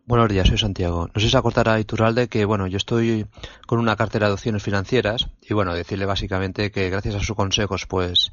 Buenos 0.06 0.28
días, 0.28 0.46
soy 0.46 0.58
Santiago. 0.58 1.08
No 1.12 1.20
sé 1.20 1.28
si 1.28 1.36
acortará 1.36 1.74
a 1.74 1.80
Iturralde 1.80 2.28
que, 2.28 2.44
bueno, 2.44 2.66
yo 2.66 2.76
estoy 2.76 3.26
con 3.66 3.78
una 3.78 3.96
cartera 3.96 4.28
de 4.28 4.34
opciones 4.34 4.62
financieras 4.62 5.28
y, 5.42 5.54
bueno, 5.54 5.74
decirle 5.74 6.06
básicamente 6.06 6.70
que 6.70 6.90
gracias 6.90 7.16
a 7.16 7.20
sus 7.20 7.34
consejos, 7.34 7.86
pues, 7.86 8.30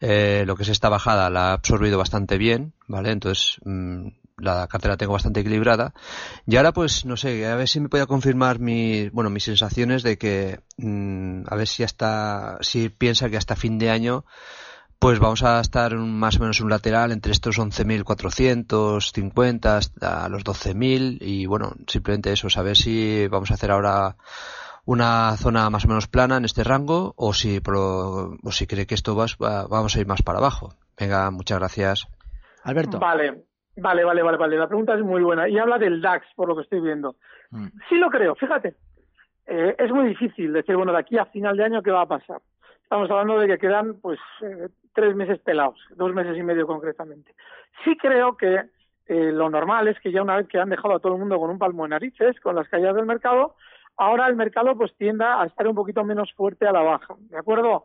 eh, 0.00 0.44
lo 0.46 0.56
que 0.56 0.62
es 0.62 0.68
esta 0.68 0.88
bajada 0.88 1.30
la 1.30 1.50
ha 1.50 1.52
absorbido 1.54 1.98
bastante 1.98 2.38
bien, 2.38 2.74
¿vale? 2.86 3.10
Entonces, 3.10 3.58
mm, 3.64 4.08
la 4.38 4.66
cartera 4.68 4.94
la 4.94 4.98
tengo 4.98 5.12
bastante 5.14 5.40
equilibrada. 5.40 5.94
Y 6.46 6.56
ahora, 6.56 6.72
pues, 6.72 7.04
no 7.04 7.16
sé, 7.16 7.46
a 7.46 7.56
ver 7.56 7.68
si 7.68 7.80
me 7.80 7.88
puede 7.88 8.06
confirmar 8.06 8.58
mi, 8.58 9.08
bueno, 9.10 9.30
mis 9.30 9.44
sensaciones 9.44 10.02
de 10.02 10.18
que, 10.18 10.60
mm, 10.76 11.44
a 11.48 11.56
ver 11.56 11.66
si 11.68 11.82
hasta, 11.82 12.58
si 12.60 12.88
piensa 12.90 13.30
que 13.30 13.36
hasta 13.36 13.56
fin 13.56 13.78
de 13.78 13.90
año, 13.90 14.24
pues 14.98 15.18
vamos 15.18 15.42
a 15.42 15.60
estar 15.60 15.94
un- 15.94 16.18
más 16.18 16.36
o 16.36 16.40
menos 16.40 16.60
un 16.60 16.70
lateral 16.70 17.12
entre 17.12 17.32
estos 17.32 17.58
11.450 17.58 19.76
hasta 19.76 20.28
los 20.28 20.44
12.000 20.44 21.18
y 21.20 21.46
bueno, 21.46 21.72
simplemente 21.86 22.32
eso, 22.32 22.48
saber 22.50 22.76
si 22.76 23.26
vamos 23.28 23.50
a 23.50 23.54
hacer 23.54 23.70
ahora 23.70 24.16
una 24.84 25.36
zona 25.36 25.68
más 25.70 25.84
o 25.84 25.88
menos 25.88 26.06
plana 26.06 26.36
en 26.36 26.44
este 26.44 26.62
rango 26.64 27.12
o 27.16 27.34
si, 27.34 27.60
pro- 27.60 28.36
o 28.42 28.52
si 28.52 28.66
cree 28.66 28.86
que 28.86 28.94
esto 28.94 29.16
va, 29.16 29.26
va- 29.42 29.66
vamos 29.66 29.96
a 29.96 30.00
ir 30.00 30.06
más 30.06 30.22
para 30.22 30.38
abajo. 30.38 30.74
Venga, 30.98 31.30
muchas 31.30 31.58
gracias. 31.58 32.06
Alberto. 32.62 32.98
Vale, 32.98 33.44
vale, 33.76 34.04
vale, 34.04 34.22
vale, 34.22 34.36
vale. 34.36 34.56
La 34.56 34.68
pregunta 34.68 34.94
es 34.94 35.02
muy 35.02 35.22
buena. 35.22 35.48
Y 35.48 35.58
habla 35.58 35.78
del 35.78 36.00
DAX, 36.00 36.26
por 36.34 36.48
lo 36.48 36.56
que 36.56 36.62
estoy 36.62 36.80
viendo. 36.80 37.16
Mm. 37.50 37.68
Sí 37.88 37.96
lo 37.96 38.10
creo, 38.10 38.34
fíjate. 38.34 38.74
Eh, 39.46 39.76
es 39.78 39.90
muy 39.92 40.08
difícil 40.08 40.52
decir, 40.52 40.76
bueno, 40.76 40.92
de 40.92 40.98
aquí 40.98 41.18
a 41.18 41.26
final 41.26 41.56
de 41.56 41.64
año, 41.64 41.82
¿qué 41.82 41.90
va 41.90 42.02
a 42.02 42.08
pasar? 42.08 42.40
Estamos 42.82 43.10
hablando 43.10 43.38
de 43.38 43.46
que 43.48 43.58
quedan, 43.58 44.00
pues, 44.00 44.18
eh, 44.42 44.68
tres 44.92 45.14
meses 45.14 45.38
pelados, 45.40 45.78
dos 45.96 46.12
meses 46.14 46.36
y 46.36 46.42
medio 46.42 46.66
concretamente. 46.66 47.34
Sí 47.84 47.96
creo 47.96 48.36
que 48.36 48.62
eh, 49.06 49.32
lo 49.32 49.48
normal 49.50 49.88
es 49.88 49.98
que 50.00 50.10
ya 50.10 50.22
una 50.22 50.36
vez 50.36 50.48
que 50.48 50.58
han 50.58 50.70
dejado 50.70 50.94
a 50.94 50.98
todo 50.98 51.12
el 51.12 51.20
mundo 51.20 51.38
con 51.38 51.50
un 51.50 51.58
palmo 51.58 51.84
de 51.84 51.90
narices, 51.90 52.40
con 52.40 52.56
las 52.56 52.68
caídas 52.68 52.94
del 52.94 53.06
mercado, 53.06 53.54
ahora 53.96 54.26
el 54.26 54.36
mercado 54.36 54.76
pues 54.76 54.94
tienda 54.96 55.40
a 55.40 55.46
estar 55.46 55.66
un 55.68 55.74
poquito 55.74 56.04
menos 56.04 56.32
fuerte 56.32 56.66
a 56.66 56.72
la 56.72 56.82
baja, 56.82 57.14
¿de 57.18 57.38
acuerdo? 57.38 57.84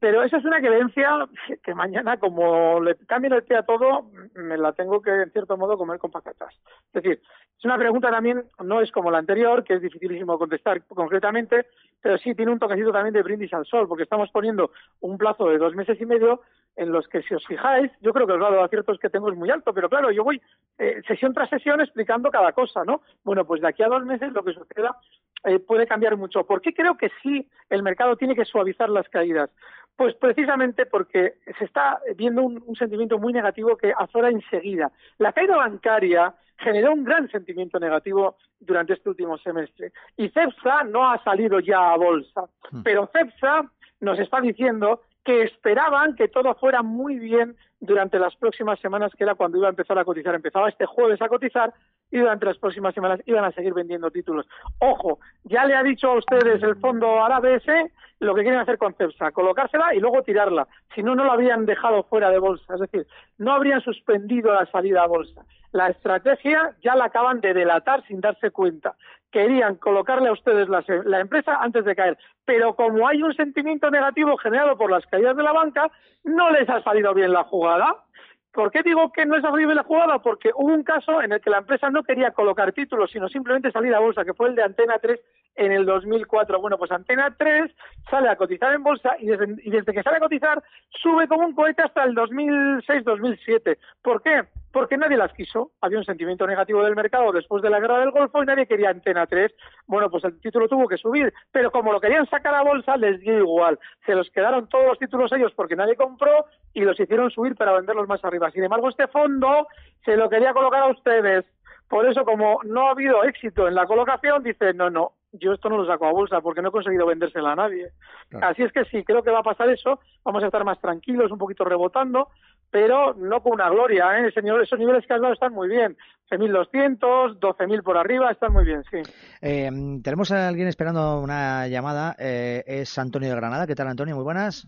Pero 0.00 0.24
esa 0.24 0.38
es 0.38 0.44
una 0.44 0.58
creencia 0.58 1.28
que 1.62 1.74
mañana, 1.74 2.18
como 2.18 2.80
le 2.80 2.96
cambien 3.06 3.32
el 3.32 3.44
pie 3.44 3.58
a 3.58 3.62
todo, 3.62 4.10
me 4.34 4.58
la 4.58 4.72
tengo 4.72 5.00
que, 5.00 5.10
en 5.10 5.30
cierto 5.30 5.56
modo, 5.56 5.78
comer 5.78 6.00
con 6.00 6.10
patatas. 6.10 6.54
Es 6.92 7.02
decir, 7.02 7.22
es 7.56 7.64
una 7.64 7.78
pregunta 7.78 8.10
también, 8.10 8.44
no 8.64 8.80
es 8.80 8.90
como 8.90 9.12
la 9.12 9.18
anterior, 9.18 9.62
que 9.62 9.74
es 9.74 9.82
dificilísimo 9.82 10.38
contestar 10.38 10.82
concretamente, 10.86 11.66
pero 12.02 12.18
sí 12.18 12.34
tiene 12.34 12.50
un 12.50 12.58
toquecito 12.58 12.90
también 12.90 13.14
de 13.14 13.22
brindis 13.22 13.54
al 13.54 13.64
sol, 13.64 13.86
porque 13.86 14.02
estamos 14.02 14.28
poniendo 14.30 14.72
un 15.00 15.18
plazo 15.18 15.48
de 15.48 15.58
dos 15.58 15.74
meses 15.76 16.00
y 16.00 16.04
medio 16.04 16.42
en 16.76 16.92
los 16.92 17.08
que, 17.08 17.22
si 17.22 17.34
os 17.34 17.46
fijáis, 17.46 17.90
yo 18.00 18.12
creo 18.12 18.26
que 18.26 18.34
el 18.34 18.38
grado 18.38 18.54
de 18.56 18.62
aciertos 18.62 18.98
que 18.98 19.10
tengo 19.10 19.30
es 19.30 19.36
muy 19.36 19.50
alto, 19.50 19.72
pero 19.72 19.88
claro, 19.88 20.10
yo 20.10 20.22
voy 20.24 20.40
eh, 20.78 21.02
sesión 21.06 21.32
tras 21.32 21.48
sesión 21.50 21.80
explicando 21.80 22.30
cada 22.30 22.52
cosa, 22.52 22.84
¿no? 22.84 23.00
Bueno, 23.24 23.44
pues 23.46 23.60
de 23.62 23.68
aquí 23.68 23.82
a 23.82 23.88
dos 23.88 24.04
meses 24.04 24.32
lo 24.32 24.44
que 24.44 24.52
suceda 24.52 24.96
eh, 25.44 25.58
puede 25.58 25.86
cambiar 25.86 26.16
mucho. 26.16 26.44
¿Por 26.44 26.60
qué 26.60 26.74
creo 26.74 26.96
que 26.96 27.10
sí 27.22 27.48
el 27.70 27.82
mercado 27.82 28.16
tiene 28.16 28.34
que 28.34 28.44
suavizar 28.44 28.90
las 28.90 29.08
caídas? 29.08 29.50
Pues 29.96 30.14
precisamente 30.16 30.84
porque 30.84 31.36
se 31.58 31.64
está 31.64 31.98
viendo 32.16 32.42
un, 32.42 32.62
un 32.66 32.76
sentimiento 32.76 33.18
muy 33.18 33.32
negativo 33.32 33.76
que 33.76 33.94
azora 33.96 34.28
enseguida. 34.28 34.92
La 35.16 35.32
caída 35.32 35.56
bancaria 35.56 36.34
generó 36.58 36.92
un 36.92 37.04
gran 37.04 37.30
sentimiento 37.30 37.78
negativo 37.78 38.36
durante 38.60 38.92
este 38.92 39.08
último 39.08 39.38
semestre. 39.38 39.92
Y 40.18 40.28
CEPSA 40.28 40.84
no 40.84 41.10
ha 41.10 41.22
salido 41.24 41.60
ya 41.60 41.92
a 41.92 41.96
bolsa, 41.96 42.42
Mm. 42.72 42.82
pero 42.82 43.08
CEPSA 43.12 43.70
nos 44.00 44.18
está 44.18 44.40
diciendo 44.40 45.00
que 45.26 45.42
esperaban 45.42 46.14
que 46.14 46.28
todo 46.28 46.54
fuera 46.54 46.82
muy 46.82 47.18
bien 47.18 47.56
durante 47.80 48.16
las 48.16 48.36
próximas 48.36 48.78
semanas, 48.78 49.10
que 49.18 49.24
era 49.24 49.34
cuando 49.34 49.58
iba 49.58 49.66
a 49.66 49.70
empezar 49.70 49.98
a 49.98 50.04
cotizar. 50.04 50.36
Empezaba 50.36 50.68
este 50.68 50.86
jueves 50.86 51.20
a 51.20 51.28
cotizar 51.28 51.74
y 52.12 52.18
durante 52.18 52.46
las 52.46 52.56
próximas 52.58 52.94
semanas 52.94 53.20
iban 53.26 53.44
a 53.44 53.50
seguir 53.50 53.74
vendiendo 53.74 54.08
títulos. 54.12 54.46
Ojo, 54.78 55.18
ya 55.42 55.64
le 55.64 55.74
ha 55.74 55.82
dicho 55.82 56.08
a 56.08 56.18
ustedes 56.18 56.62
el 56.62 56.76
fondo 56.76 57.24
árabe 57.24 57.56
ese 57.56 57.90
lo 58.20 58.34
que 58.34 58.42
quieren 58.42 58.60
hacer 58.60 58.78
con 58.78 58.94
CEPSA, 58.94 59.32
colocársela 59.32 59.94
y 59.94 59.98
luego 59.98 60.22
tirarla. 60.22 60.68
Si 60.94 61.02
no, 61.02 61.16
no 61.16 61.24
lo 61.24 61.32
habrían 61.32 61.66
dejado 61.66 62.04
fuera 62.04 62.30
de 62.30 62.38
bolsa. 62.38 62.74
Es 62.74 62.80
decir, 62.80 63.06
no 63.36 63.52
habrían 63.52 63.80
suspendido 63.80 64.54
la 64.54 64.64
salida 64.66 65.02
a 65.02 65.08
bolsa. 65.08 65.44
La 65.72 65.88
estrategia 65.88 66.74
ya 66.82 66.94
la 66.94 67.06
acaban 67.06 67.40
de 67.40 67.52
delatar 67.52 68.06
sin 68.06 68.20
darse 68.20 68.52
cuenta. 68.52 68.94
Querían 69.30 69.76
colocarle 69.76 70.28
a 70.28 70.32
ustedes 70.32 70.68
la, 70.68 70.84
la 71.04 71.20
empresa 71.20 71.58
antes 71.60 71.84
de 71.84 71.96
caer. 71.96 72.18
Pero 72.44 72.74
como 72.74 73.06
hay 73.06 73.22
un 73.22 73.34
sentimiento 73.34 73.90
negativo 73.90 74.36
generado 74.36 74.76
por 74.76 74.90
las 74.90 75.04
caídas 75.06 75.36
de 75.36 75.42
la 75.42 75.52
banca, 75.52 75.90
no 76.24 76.50
les 76.50 76.68
ha 76.68 76.82
salido 76.82 77.12
bien 77.14 77.32
la 77.32 77.44
jugada. 77.44 78.04
¿Por 78.52 78.70
qué 78.70 78.82
digo 78.82 79.12
que 79.12 79.26
no 79.26 79.36
les 79.36 79.44
ha 79.44 79.50
salido 79.50 79.68
bien 79.68 79.76
la 79.76 79.84
jugada? 79.84 80.20
Porque 80.20 80.50
hubo 80.54 80.72
un 80.72 80.82
caso 80.82 81.20
en 81.20 81.32
el 81.32 81.40
que 81.40 81.50
la 81.50 81.58
empresa 81.58 81.90
no 81.90 82.02
quería 82.02 82.30
colocar 82.30 82.72
títulos, 82.72 83.10
sino 83.10 83.28
simplemente 83.28 83.70
salir 83.70 83.94
a 83.94 84.00
bolsa, 84.00 84.24
que 84.24 84.32
fue 84.32 84.48
el 84.48 84.54
de 84.54 84.62
Antena 84.62 84.98
3 84.98 85.20
en 85.56 85.72
el 85.72 85.84
2004. 85.86 86.60
Bueno, 86.60 86.78
pues 86.78 86.90
Antena 86.90 87.34
3 87.36 87.70
sale 88.10 88.28
a 88.28 88.36
cotizar 88.36 88.72
en 88.74 88.82
bolsa 88.82 89.16
y 89.18 89.26
desde, 89.26 89.56
y 89.62 89.70
desde 89.70 89.92
que 89.92 90.02
sale 90.02 90.18
a 90.18 90.20
cotizar 90.20 90.62
sube 91.02 91.26
como 91.28 91.46
un 91.46 91.54
cohete 91.54 91.82
hasta 91.82 92.04
el 92.04 92.14
2006-2007. 92.14 93.78
¿Por 94.02 94.22
qué? 94.22 94.44
Porque 94.72 94.96
nadie 94.96 95.16
las 95.16 95.32
quiso. 95.32 95.72
Había 95.80 95.98
un 95.98 96.04
sentimiento 96.04 96.46
negativo 96.46 96.84
del 96.84 96.94
mercado 96.94 97.32
después 97.32 97.62
de 97.62 97.70
la 97.70 97.80
guerra 97.80 98.00
del 98.00 98.10
Golfo 98.10 98.42
y 98.42 98.46
nadie 98.46 98.66
quería 98.66 98.90
Antena 98.90 99.26
3. 99.26 99.52
Bueno, 99.86 100.10
pues 100.10 100.24
el 100.24 100.38
título 100.40 100.68
tuvo 100.68 100.86
que 100.86 100.98
subir, 100.98 101.32
pero 101.50 101.70
como 101.70 101.92
lo 101.92 102.00
querían 102.00 102.28
sacar 102.28 102.54
a 102.54 102.62
bolsa, 102.62 102.96
les 102.96 103.20
dio 103.20 103.38
igual. 103.38 103.78
Se 104.04 104.14
los 104.14 104.30
quedaron 104.30 104.68
todos 104.68 104.86
los 104.86 104.98
títulos 104.98 105.32
ellos 105.32 105.52
porque 105.56 105.76
nadie 105.76 105.96
compró 105.96 106.46
y 106.74 106.82
los 106.82 107.00
hicieron 107.00 107.30
subir 107.30 107.54
para 107.56 107.72
venderlos 107.72 108.06
más 108.06 108.22
arriba. 108.24 108.50
Sin 108.50 108.64
embargo, 108.64 108.90
este 108.90 109.08
fondo 109.08 109.66
se 110.04 110.16
lo 110.16 110.28
quería 110.28 110.52
colocar 110.52 110.82
a 110.82 110.90
ustedes. 110.90 111.46
Por 111.88 112.06
eso, 112.06 112.24
como 112.24 112.60
no 112.64 112.88
ha 112.88 112.90
habido 112.90 113.24
éxito 113.24 113.68
en 113.68 113.74
la 113.74 113.86
colocación, 113.86 114.42
dice, 114.42 114.74
no, 114.74 114.90
no, 114.90 115.12
yo 115.38 115.52
esto 115.52 115.68
no 115.68 115.76
lo 115.78 115.86
saco 115.86 116.06
a 116.06 116.12
bolsa 116.12 116.40
porque 116.40 116.62
no 116.62 116.68
he 116.68 116.72
conseguido 116.72 117.06
vendérsela 117.06 117.52
a 117.52 117.56
nadie. 117.56 117.90
Claro. 118.28 118.48
Así 118.48 118.62
es 118.62 118.72
que 118.72 118.84
sí, 118.86 119.04
creo 119.04 119.22
que 119.22 119.30
va 119.30 119.40
a 119.40 119.44
pasar 119.44 119.68
eso. 119.70 120.00
Vamos 120.24 120.42
a 120.42 120.46
estar 120.46 120.64
más 120.64 120.80
tranquilos, 120.80 121.30
un 121.30 121.38
poquito 121.38 121.64
rebotando, 121.64 122.28
pero 122.70 123.14
no 123.14 123.42
con 123.42 123.52
una 123.54 123.68
gloria. 123.70 124.18
¿eh? 124.18 124.28
Ese 124.28 124.42
nivel- 124.42 124.62
esos 124.62 124.78
niveles 124.78 125.06
que 125.06 125.14
has 125.14 125.20
dado 125.20 125.32
están 125.34 125.52
muy 125.52 125.68
bien. 125.68 125.96
11.200, 126.30 127.38
12.000 127.38 127.82
por 127.82 127.96
arriba, 127.96 128.30
están 128.30 128.52
muy 128.52 128.64
bien, 128.64 128.82
sí. 128.90 128.98
Eh, 129.40 129.70
tenemos 130.02 130.32
a 130.32 130.48
alguien 130.48 130.68
esperando 130.68 131.20
una 131.20 131.68
llamada. 131.68 132.14
eh, 132.18 132.64
es 132.66 132.98
Antonio 132.98 133.28
de 133.28 133.36
Granada. 133.36 133.66
¿Qué 133.66 133.74
tal, 133.74 133.88
Antonio? 133.88 134.14
Muy 134.16 134.24
buenas. 134.24 134.66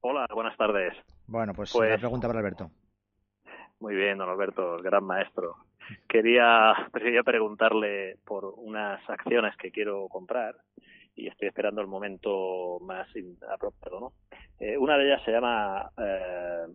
Hola, 0.00 0.26
buenas 0.32 0.56
tardes. 0.56 0.94
Bueno, 1.26 1.52
pues, 1.54 1.72
Pues- 1.72 1.90
la 1.90 1.98
pregunta 1.98 2.26
para 2.26 2.38
Alberto. 2.38 2.70
Muy 3.80 3.94
bien, 3.94 4.18
don 4.18 4.28
Alberto, 4.28 4.76
el 4.76 4.82
gran 4.82 5.04
maestro. 5.04 5.56
Quería, 6.08 6.74
quería 6.92 7.22
preguntarle 7.22 8.16
por 8.24 8.44
unas 8.56 9.00
acciones 9.08 9.56
que 9.56 9.70
quiero 9.70 10.06
comprar 10.08 10.56
y 11.14 11.28
estoy 11.28 11.48
esperando 11.48 11.80
el 11.80 11.86
momento 11.86 12.78
más 12.80 13.08
apropiado, 13.52 14.00
¿no? 14.00 14.12
Eh, 14.60 14.76
una 14.76 14.96
de 14.98 15.06
ellas 15.06 15.22
se 15.24 15.32
llama, 15.32 15.90
eh, 15.96 16.66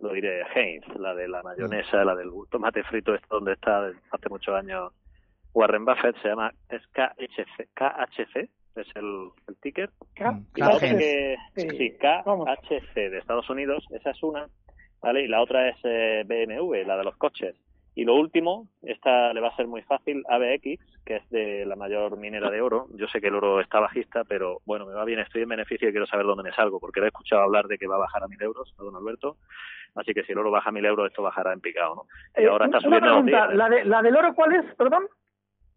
lo 0.00 0.12
diré, 0.12 0.42
Heinz, 0.54 0.86
la 0.96 1.14
de 1.14 1.28
la 1.28 1.42
mayonesa, 1.42 2.04
la 2.04 2.14
del 2.14 2.30
tomate 2.50 2.82
frito, 2.84 3.14
esto 3.14 3.36
donde 3.36 3.52
está 3.52 3.90
hace 4.10 4.28
muchos 4.28 4.54
años 4.54 4.92
Warren 5.54 5.84
Buffett, 5.84 6.20
se 6.20 6.28
llama, 6.28 6.52
es 6.68 6.82
KHC, 6.88 7.68
KHC 7.74 8.50
es 8.74 8.88
el, 8.96 9.30
el 9.46 9.56
ticker. 9.62 9.90
Y 10.56 10.62
que, 10.80 11.36
sí, 11.54 11.96
KHC 11.96 12.94
de 12.94 13.18
Estados 13.18 13.48
Unidos, 13.48 13.86
esa 13.90 14.10
es 14.10 14.22
una, 14.22 14.48
¿vale? 15.04 15.22
Y 15.22 15.28
la 15.28 15.40
otra 15.42 15.68
es 15.68 15.76
eh, 15.84 16.24
BMW, 16.26 16.86
la 16.86 16.96
de 16.96 17.04
los 17.04 17.16
coches. 17.16 17.54
Y 17.96 18.04
lo 18.04 18.16
último, 18.16 18.66
esta 18.82 19.32
le 19.32 19.40
va 19.40 19.48
a 19.48 19.56
ser 19.56 19.68
muy 19.68 19.82
fácil, 19.82 20.24
ABX, 20.28 20.80
que 21.06 21.16
es 21.16 21.30
de 21.30 21.64
la 21.64 21.76
mayor 21.76 22.16
minera 22.16 22.50
de 22.50 22.60
oro. 22.60 22.88
Yo 22.96 23.06
sé 23.06 23.20
que 23.20 23.28
el 23.28 23.36
oro 23.36 23.60
está 23.60 23.78
bajista, 23.78 24.24
pero 24.24 24.60
bueno, 24.66 24.84
me 24.84 24.94
va 24.94 25.04
bien, 25.04 25.20
estoy 25.20 25.42
en 25.42 25.50
beneficio 25.50 25.88
y 25.88 25.92
quiero 25.92 26.06
saber 26.06 26.26
dónde 26.26 26.42
me 26.42 26.52
salgo, 26.56 26.80
porque 26.80 26.98
he 27.00 27.06
escuchado 27.06 27.42
hablar 27.42 27.68
de 27.68 27.78
que 27.78 27.86
va 27.86 27.94
a 27.94 28.00
bajar 28.00 28.24
a 28.24 28.26
mil 28.28 28.42
euros, 28.42 28.74
don 28.76 28.96
Alberto. 28.96 29.36
Así 29.94 30.12
que 30.12 30.24
si 30.24 30.32
el 30.32 30.38
oro 30.38 30.50
baja 30.50 30.70
a 30.70 30.72
mil 30.72 30.84
euros, 30.84 31.06
esto 31.06 31.22
bajará 31.22 31.52
en 31.52 31.60
picado, 31.60 31.94
¿no? 31.94 32.06
Y 32.36 32.44
Eh, 32.44 32.48
ahora 32.48 32.64
está 32.64 32.78
una 32.78 32.84
subiendo 32.84 33.06
los 33.06 33.14
pregunta, 33.24 33.46
días. 33.46 33.54
¿la, 33.56 33.68
de, 33.68 33.84
¿la 33.84 34.02
del 34.02 34.16
oro 34.16 34.34
cuál 34.34 34.54
es, 34.56 34.74
perdón? 34.74 35.04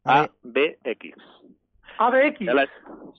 ABX. 0.06 1.18
ABX. 1.98 2.40
Ya 2.40 2.54
la- 2.54 2.70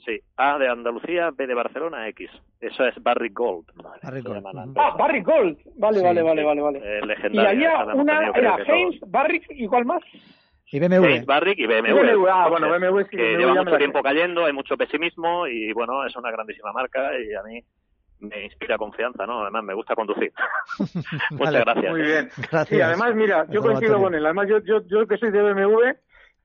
Sí, 0.04 0.18
A 0.36 0.58
de 0.58 0.68
Andalucía, 0.68 1.30
B 1.36 1.46
de 1.46 1.54
Barcelona, 1.54 2.08
X. 2.08 2.30
Eso 2.60 2.84
es 2.86 2.94
Barrick 3.02 3.36
Gold. 3.36 3.66
Vale, 3.74 4.00
Barrick 4.02 4.22
se 4.22 4.28
Gold. 4.28 4.78
Ah, 4.78 4.94
Barrick 4.98 5.26
Gold. 5.26 5.58
Vale, 5.76 5.98
Sí. 5.98 6.04
vale, 6.04 6.22
vale, 6.22 6.44
vale, 6.44 6.60
vale. 6.62 6.78
Eh, 6.82 7.00
Y 7.02 7.06
legendaria, 7.06 7.50
había 7.80 7.94
una, 7.94 8.28
era. 8.30 8.56
Heinz, 8.66 9.00
Barrick 9.06 9.44
y 9.50 9.66
cuál 9.66 9.84
más. 9.84 10.02
Y 10.70 10.78
BMW. 10.80 11.04
Heinz, 11.06 11.26
Barrick 11.26 11.58
y 11.58 11.66
BMW. 11.66 11.94
BMW, 11.94 12.26
ah, 12.30 12.48
bueno, 12.48 12.68
BMW 12.70 13.02
sí, 13.10 13.16
que 13.16 13.22
BMW 13.22 13.38
lleva 13.38 13.54
mucho 13.64 13.76
tiempo 13.78 14.02
cayendo, 14.02 14.44
hay 14.46 14.52
mucho 14.52 14.76
pesimismo 14.76 15.46
y 15.46 15.72
bueno, 15.72 16.04
es 16.06 16.14
una 16.16 16.30
grandísima 16.30 16.72
marca 16.72 17.10
y 17.18 17.34
a 17.34 17.42
mí 17.42 17.60
me 18.20 18.44
inspira 18.44 18.76
confianza, 18.78 19.26
¿no? 19.26 19.42
Además, 19.42 19.64
me 19.64 19.74
gusta 19.74 19.94
conducir. 19.94 20.32
Muchas 21.30 21.38
Vale. 21.38 21.60
gracias. 21.60 21.90
Muy 21.90 22.02
bien. 22.02 22.28
Gracias. 22.36 22.68
Sí, 22.68 22.80
además, 22.80 23.14
mira, 23.14 23.46
yo 23.50 23.60
coincido 23.62 24.00
con 24.00 24.14
él. 24.14 24.24
Además, 24.24 24.48
yo, 24.48 24.58
yo, 24.64 24.80
yo 24.86 25.06
que 25.06 25.16
soy 25.18 25.30
de 25.30 25.42
BMW, 25.42 25.94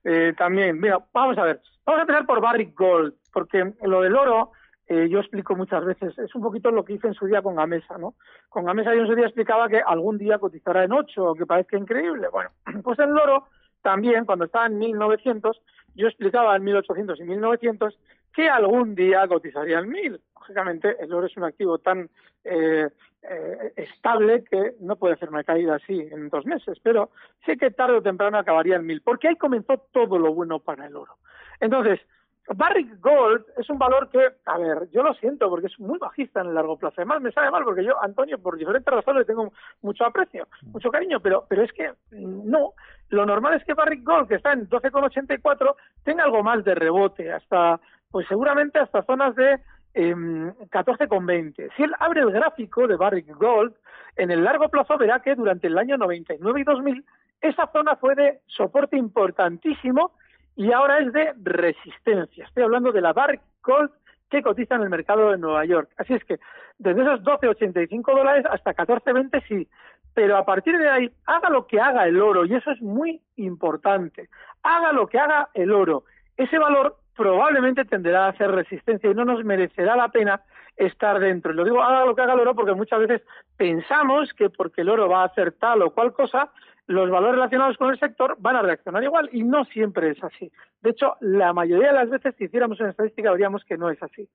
eh, 0.04 0.34
también. 0.38 0.80
Mira, 0.80 1.00
vamos 1.14 1.38
a 1.38 1.44
ver. 1.44 1.62
Vamos 1.86 2.00
a 2.00 2.02
empezar 2.02 2.26
por 2.26 2.42
Barrick 2.42 2.78
Gold, 2.78 3.14
porque 3.32 3.74
lo 3.84 4.02
del 4.02 4.16
oro, 4.16 4.52
eh, 4.88 5.08
yo 5.10 5.20
explico 5.20 5.56
muchas 5.56 5.84
veces, 5.84 6.18
es 6.18 6.34
un 6.36 6.42
poquito 6.42 6.72
lo 6.72 6.86
que 6.86 6.94
hice 6.94 7.08
en 7.08 7.14
su 7.14 7.26
día 7.26 7.42
con 7.42 7.56
Gamesa, 7.56 7.98
¿no? 7.98 8.16
Con 8.50 8.66
Gamesa 8.66 8.94
yo 8.94 9.02
en 9.02 9.08
su 9.08 9.16
día 9.16 9.26
explicaba 9.26 9.68
que 9.68 9.82
algún 9.82 10.18
día 10.18 10.40
cotizará 10.40 10.84
en 10.84 10.94
8, 10.94 11.24
o 11.24 11.36
que 11.36 11.46
parezca 11.46 11.78
increíble. 11.78 12.28
Bueno, 12.30 12.52
pues 12.84 13.00
el 13.00 13.12
oro 13.18 13.48
también, 13.82 14.26
cuando 14.26 14.46
estaba 14.46 14.68
en 14.68 14.80
1900, 14.80 15.62
yo 15.96 16.08
explicaba 16.08 16.56
en 16.56 16.64
1800 16.64 17.20
y 17.20 17.24
1900 17.24 18.00
que 18.34 18.50
algún 18.50 18.96
día 18.96 19.28
cotizaría 19.28 19.80
en 19.80 19.90
1000. 19.90 20.22
Lógicamente, 20.40 20.96
el 21.00 21.14
oro 21.14 21.28
es 21.28 21.38
un 21.38 21.44
activo 21.44 21.78
tan 21.78 22.10
eh, 22.44 22.90
eh, 23.22 23.53
estable 23.84 24.44
que 24.44 24.74
no 24.80 24.96
puede 24.96 25.14
hacer 25.14 25.30
una 25.30 25.44
caída 25.44 25.76
así 25.76 26.00
en 26.12 26.30
dos 26.30 26.46
meses, 26.46 26.80
pero 26.82 27.12
sé 27.46 27.58
que 27.58 27.72
tarde 27.72 27.98
o 27.98 28.02
temprano 28.02 28.38
acabaría 28.38 28.76
en 28.76 28.86
1000, 28.86 29.02
porque 29.02 29.28
ahí 29.28 29.36
comenzó 29.36 29.78
todo 29.92 30.18
lo 30.18 30.34
bueno 30.34 30.60
para 30.60 30.88
el 30.88 30.96
oro. 30.96 31.16
Entonces, 31.60 32.00
Barrick 32.48 33.00
Gold 33.00 33.46
es 33.58 33.70
un 33.70 33.78
valor 33.78 34.10
que, 34.10 34.28
a 34.46 34.58
ver, 34.58 34.90
yo 34.92 35.02
lo 35.02 35.14
siento 35.14 35.50
porque 35.50 35.68
es 35.68 35.80
muy 35.80 35.98
bajista 35.98 36.42
en 36.42 36.48
el 36.48 36.56
largo 36.56 36.78
plazo. 36.78 36.96
Además, 36.98 37.22
me 37.22 37.32
sabe 37.32 37.52
mal 37.52 37.64
porque 37.64 37.86
yo, 37.86 38.02
Antonio, 38.04 38.38
por 38.38 38.58
diferentes 38.58 38.94
razones 38.94 39.22
le 39.22 39.26
tengo 39.26 39.54
mucho 39.82 40.06
aprecio, 40.06 40.48
mucho 40.64 40.92
cariño, 40.92 41.20
pero, 41.22 41.46
pero 41.48 41.64
es 41.64 41.72
que 41.72 41.94
no. 42.12 42.74
Lo 43.10 43.26
normal 43.26 43.54
es 43.54 43.64
que 43.64 43.74
Barrick 43.74 44.04
Gold, 44.04 44.28
que 44.28 44.36
está 44.36 44.52
en 44.52 44.68
12,84, 44.68 45.76
tenga 46.04 46.26
algo 46.26 46.44
más 46.44 46.64
de 46.66 46.76
rebote, 46.76 47.32
hasta, 47.32 47.80
pues 48.12 48.28
seguramente 48.28 48.80
hasta 48.80 49.04
zonas 49.04 49.36
de 49.36 49.60
em, 49.94 50.52
14,20. 50.70 51.70
Si 51.76 51.84
él 51.84 51.94
abre 52.00 52.22
el 52.22 52.32
gráfico 52.32 52.88
de 52.88 52.96
Barrick 52.96 53.36
Gold, 53.36 53.74
en 54.16 54.32
el 54.32 54.44
largo 54.44 54.70
plazo 54.70 54.98
verá 54.98 55.22
que 55.22 55.36
durante 55.36 55.68
el 55.68 55.78
año 55.78 55.98
99 55.98 56.62
y 56.62 56.64
2000 56.64 57.06
esa 57.42 57.68
zona 57.72 57.96
fue 57.98 58.16
de 58.16 58.40
soporte 58.48 58.98
importantísimo 58.98 60.12
y 60.56 60.72
ahora 60.72 61.00
es 61.00 61.12
de 61.12 61.34
resistencia. 61.44 62.46
Estoy 62.46 62.64
hablando 62.64 62.92
de 62.92 63.02
la 63.02 63.14
Barrick 63.14 63.42
Gold 63.64 63.92
que 64.30 64.42
cotiza 64.42 64.76
en 64.76 64.82
el 64.82 64.90
mercado 64.90 65.32
de 65.32 65.38
Nueva 65.38 65.66
York. 65.66 65.90
Así 65.98 66.14
es 66.14 66.24
que 66.24 66.40
desde 66.78 67.02
esos 67.02 67.22
12,85 67.24 68.16
dólares 68.16 68.46
hasta 68.50 68.74
14,20 68.74 69.44
sí, 69.48 69.68
pero 70.14 70.38
a 70.38 70.46
partir 70.46 70.78
de 70.78 70.90
ahí 70.90 71.12
haga 71.26 71.50
lo 71.50 71.68
que 71.68 71.80
haga 71.80 72.08
el 72.08 72.22
oro 72.22 72.46
y 72.46 72.56
eso 72.56 72.72
es 72.72 72.82
muy 72.82 73.22
importante. 73.36 74.30
Haga 74.64 74.92
lo 74.92 75.08
que 75.08 75.20
haga 75.20 75.50
el 75.54 75.72
oro. 75.72 76.06
Ese 76.38 76.58
valor 76.58 76.98
probablemente 77.16 77.86
tenderá 77.86 78.26
a 78.26 78.30
hacer 78.30 78.52
resistencia 78.52 79.10
y 79.10 79.14
no 79.14 79.26
nos 79.26 79.44
merecerá 79.44 79.96
la 79.96 80.10
pena 80.10 80.42
estar 80.78 81.20
dentro. 81.20 81.52
Y 81.52 81.56
lo 81.56 81.64
digo, 81.64 81.82
haga 81.82 82.06
lo 82.06 82.16
que 82.16 82.22
haga 82.22 82.34
el 82.34 82.40
oro 82.40 82.56
porque 82.56 82.74
muchas 82.74 83.00
veces 83.00 83.22
pensamos 83.58 84.34
que 84.34 84.50
porque 84.50 84.82
el 84.82 84.90
oro 84.90 85.08
va 85.08 85.22
a 85.22 85.26
hacer 85.26 85.54
tal 85.54 85.82
o 85.84 85.92
cual 85.92 86.14
cosa, 86.14 86.52
los 86.88 87.10
valores 87.10 87.36
relacionados 87.36 87.78
con 87.78 87.92
el 87.92 88.00
sector 88.00 88.36
van 88.40 88.56
a 88.56 88.62
reaccionar 88.62 89.04
igual 89.04 89.30
y 89.32 89.44
no 89.44 89.66
siempre 89.66 90.12
es 90.12 90.24
así. 90.24 90.52
De 90.82 90.90
hecho, 90.90 91.16
la 91.22 91.54
mayoría 91.54 91.88
de 91.90 91.94
las 91.94 92.10
veces, 92.10 92.36
si 92.38 92.46
hiciéramos 92.46 92.80
una 92.80 92.90
estadística, 92.90 93.32
veríamos 93.32 93.64
que 93.64 93.78
no 93.78 93.90
es 93.90 94.02
así. 94.02 94.28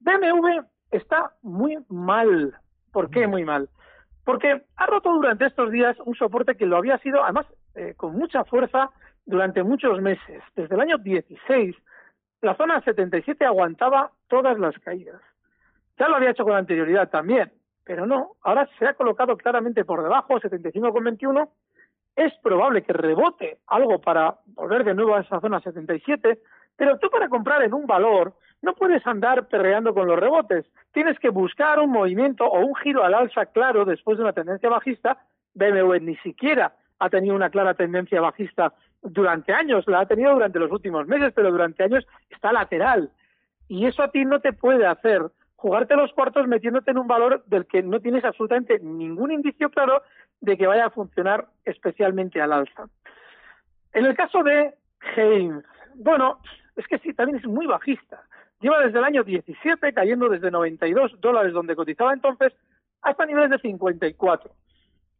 BMW 0.00 0.60
está 0.90 1.32
muy 1.42 1.78
mal. 1.88 2.54
¿Por 2.92 3.10
qué 3.10 3.26
muy 3.26 3.44
mal? 3.44 3.68
Porque 4.24 4.62
ha 4.76 4.86
roto 4.86 5.12
durante 5.12 5.46
estos 5.46 5.70
días 5.70 5.96
un 6.04 6.14
soporte 6.14 6.56
que 6.56 6.66
lo 6.66 6.76
había 6.76 6.98
sido, 6.98 7.22
además, 7.22 7.46
eh, 7.74 7.94
con 7.96 8.14
mucha 8.16 8.44
fuerza 8.44 8.90
durante 9.24 9.62
muchos 9.62 10.00
meses. 10.00 10.42
Desde 10.54 10.74
el 10.74 10.80
año 10.80 10.98
16, 10.98 11.76
la 12.42 12.54
zona 12.56 12.80
77 12.80 13.44
aguantaba 13.44 14.12
todas 14.28 14.58
las 14.58 14.78
caídas. 14.78 15.20
Ya 15.98 16.08
lo 16.08 16.16
había 16.16 16.30
hecho 16.30 16.44
con 16.44 16.54
anterioridad 16.54 17.10
también, 17.10 17.52
pero 17.84 18.06
no, 18.06 18.32
ahora 18.42 18.68
se 18.78 18.86
ha 18.86 18.94
colocado 18.94 19.36
claramente 19.36 19.84
por 19.84 20.02
debajo, 20.02 20.40
75,21. 20.40 21.48
Es 22.16 22.32
probable 22.42 22.82
que 22.82 22.92
rebote 22.92 23.58
algo 23.66 24.00
para 24.00 24.36
volver 24.54 24.84
de 24.84 24.94
nuevo 24.94 25.14
a 25.14 25.20
esa 25.20 25.40
zona 25.40 25.60
77, 25.60 26.40
pero 26.76 26.98
tú 26.98 27.10
para 27.10 27.28
comprar 27.28 27.62
en 27.62 27.74
un 27.74 27.86
valor 27.86 28.34
no 28.62 28.74
puedes 28.74 29.06
andar 29.06 29.48
perreando 29.48 29.94
con 29.94 30.06
los 30.06 30.18
rebotes. 30.18 30.66
Tienes 30.92 31.18
que 31.18 31.30
buscar 31.30 31.78
un 31.78 31.90
movimiento 31.90 32.44
o 32.44 32.60
un 32.60 32.74
giro 32.76 33.04
al 33.04 33.14
alza 33.14 33.46
claro 33.46 33.84
después 33.84 34.18
de 34.18 34.24
una 34.24 34.32
tendencia 34.32 34.68
bajista. 34.68 35.18
BMW 35.54 35.96
ni 36.00 36.16
siquiera 36.16 36.74
ha 36.98 37.08
tenido 37.08 37.34
una 37.34 37.50
clara 37.50 37.74
tendencia 37.74 38.20
bajista 38.20 38.74
durante 39.02 39.52
años, 39.52 39.84
la 39.86 40.00
ha 40.00 40.06
tenido 40.06 40.32
durante 40.32 40.58
los 40.58 40.70
últimos 40.70 41.06
meses, 41.06 41.32
pero 41.34 41.50
durante 41.50 41.84
años 41.84 42.06
está 42.28 42.52
lateral. 42.52 43.10
Y 43.68 43.86
eso 43.86 44.02
a 44.02 44.10
ti 44.10 44.24
no 44.24 44.40
te 44.40 44.52
puede 44.52 44.86
hacer 44.86 45.30
jugarte 45.56 45.94
los 45.94 46.12
cuartos 46.12 46.46
metiéndote 46.48 46.90
en 46.90 46.98
un 46.98 47.06
valor 47.06 47.44
del 47.46 47.66
que 47.66 47.82
no 47.82 48.00
tienes 48.00 48.24
absolutamente 48.24 48.78
ningún 48.80 49.30
indicio 49.30 49.70
claro 49.70 50.02
de 50.40 50.56
que 50.56 50.66
vaya 50.66 50.86
a 50.86 50.90
funcionar 50.90 51.46
especialmente 51.64 52.40
al 52.40 52.52
alza. 52.52 52.88
En 53.92 54.06
el 54.06 54.16
caso 54.16 54.42
de 54.42 54.74
Heinz, 55.16 55.64
bueno, 55.96 56.40
es 56.76 56.86
que 56.86 56.98
sí, 56.98 57.12
también 57.12 57.38
es 57.38 57.46
muy 57.46 57.66
bajista. 57.66 58.22
Lleva 58.60 58.80
desde 58.80 58.98
el 58.98 59.04
año 59.04 59.22
17 59.22 59.92
cayendo 59.92 60.28
desde 60.28 60.50
92 60.50 61.20
dólares 61.20 61.52
donde 61.52 61.76
cotizaba 61.76 62.12
entonces 62.12 62.54
hasta 63.02 63.26
niveles 63.26 63.50
de 63.50 63.58
54. 63.58 64.50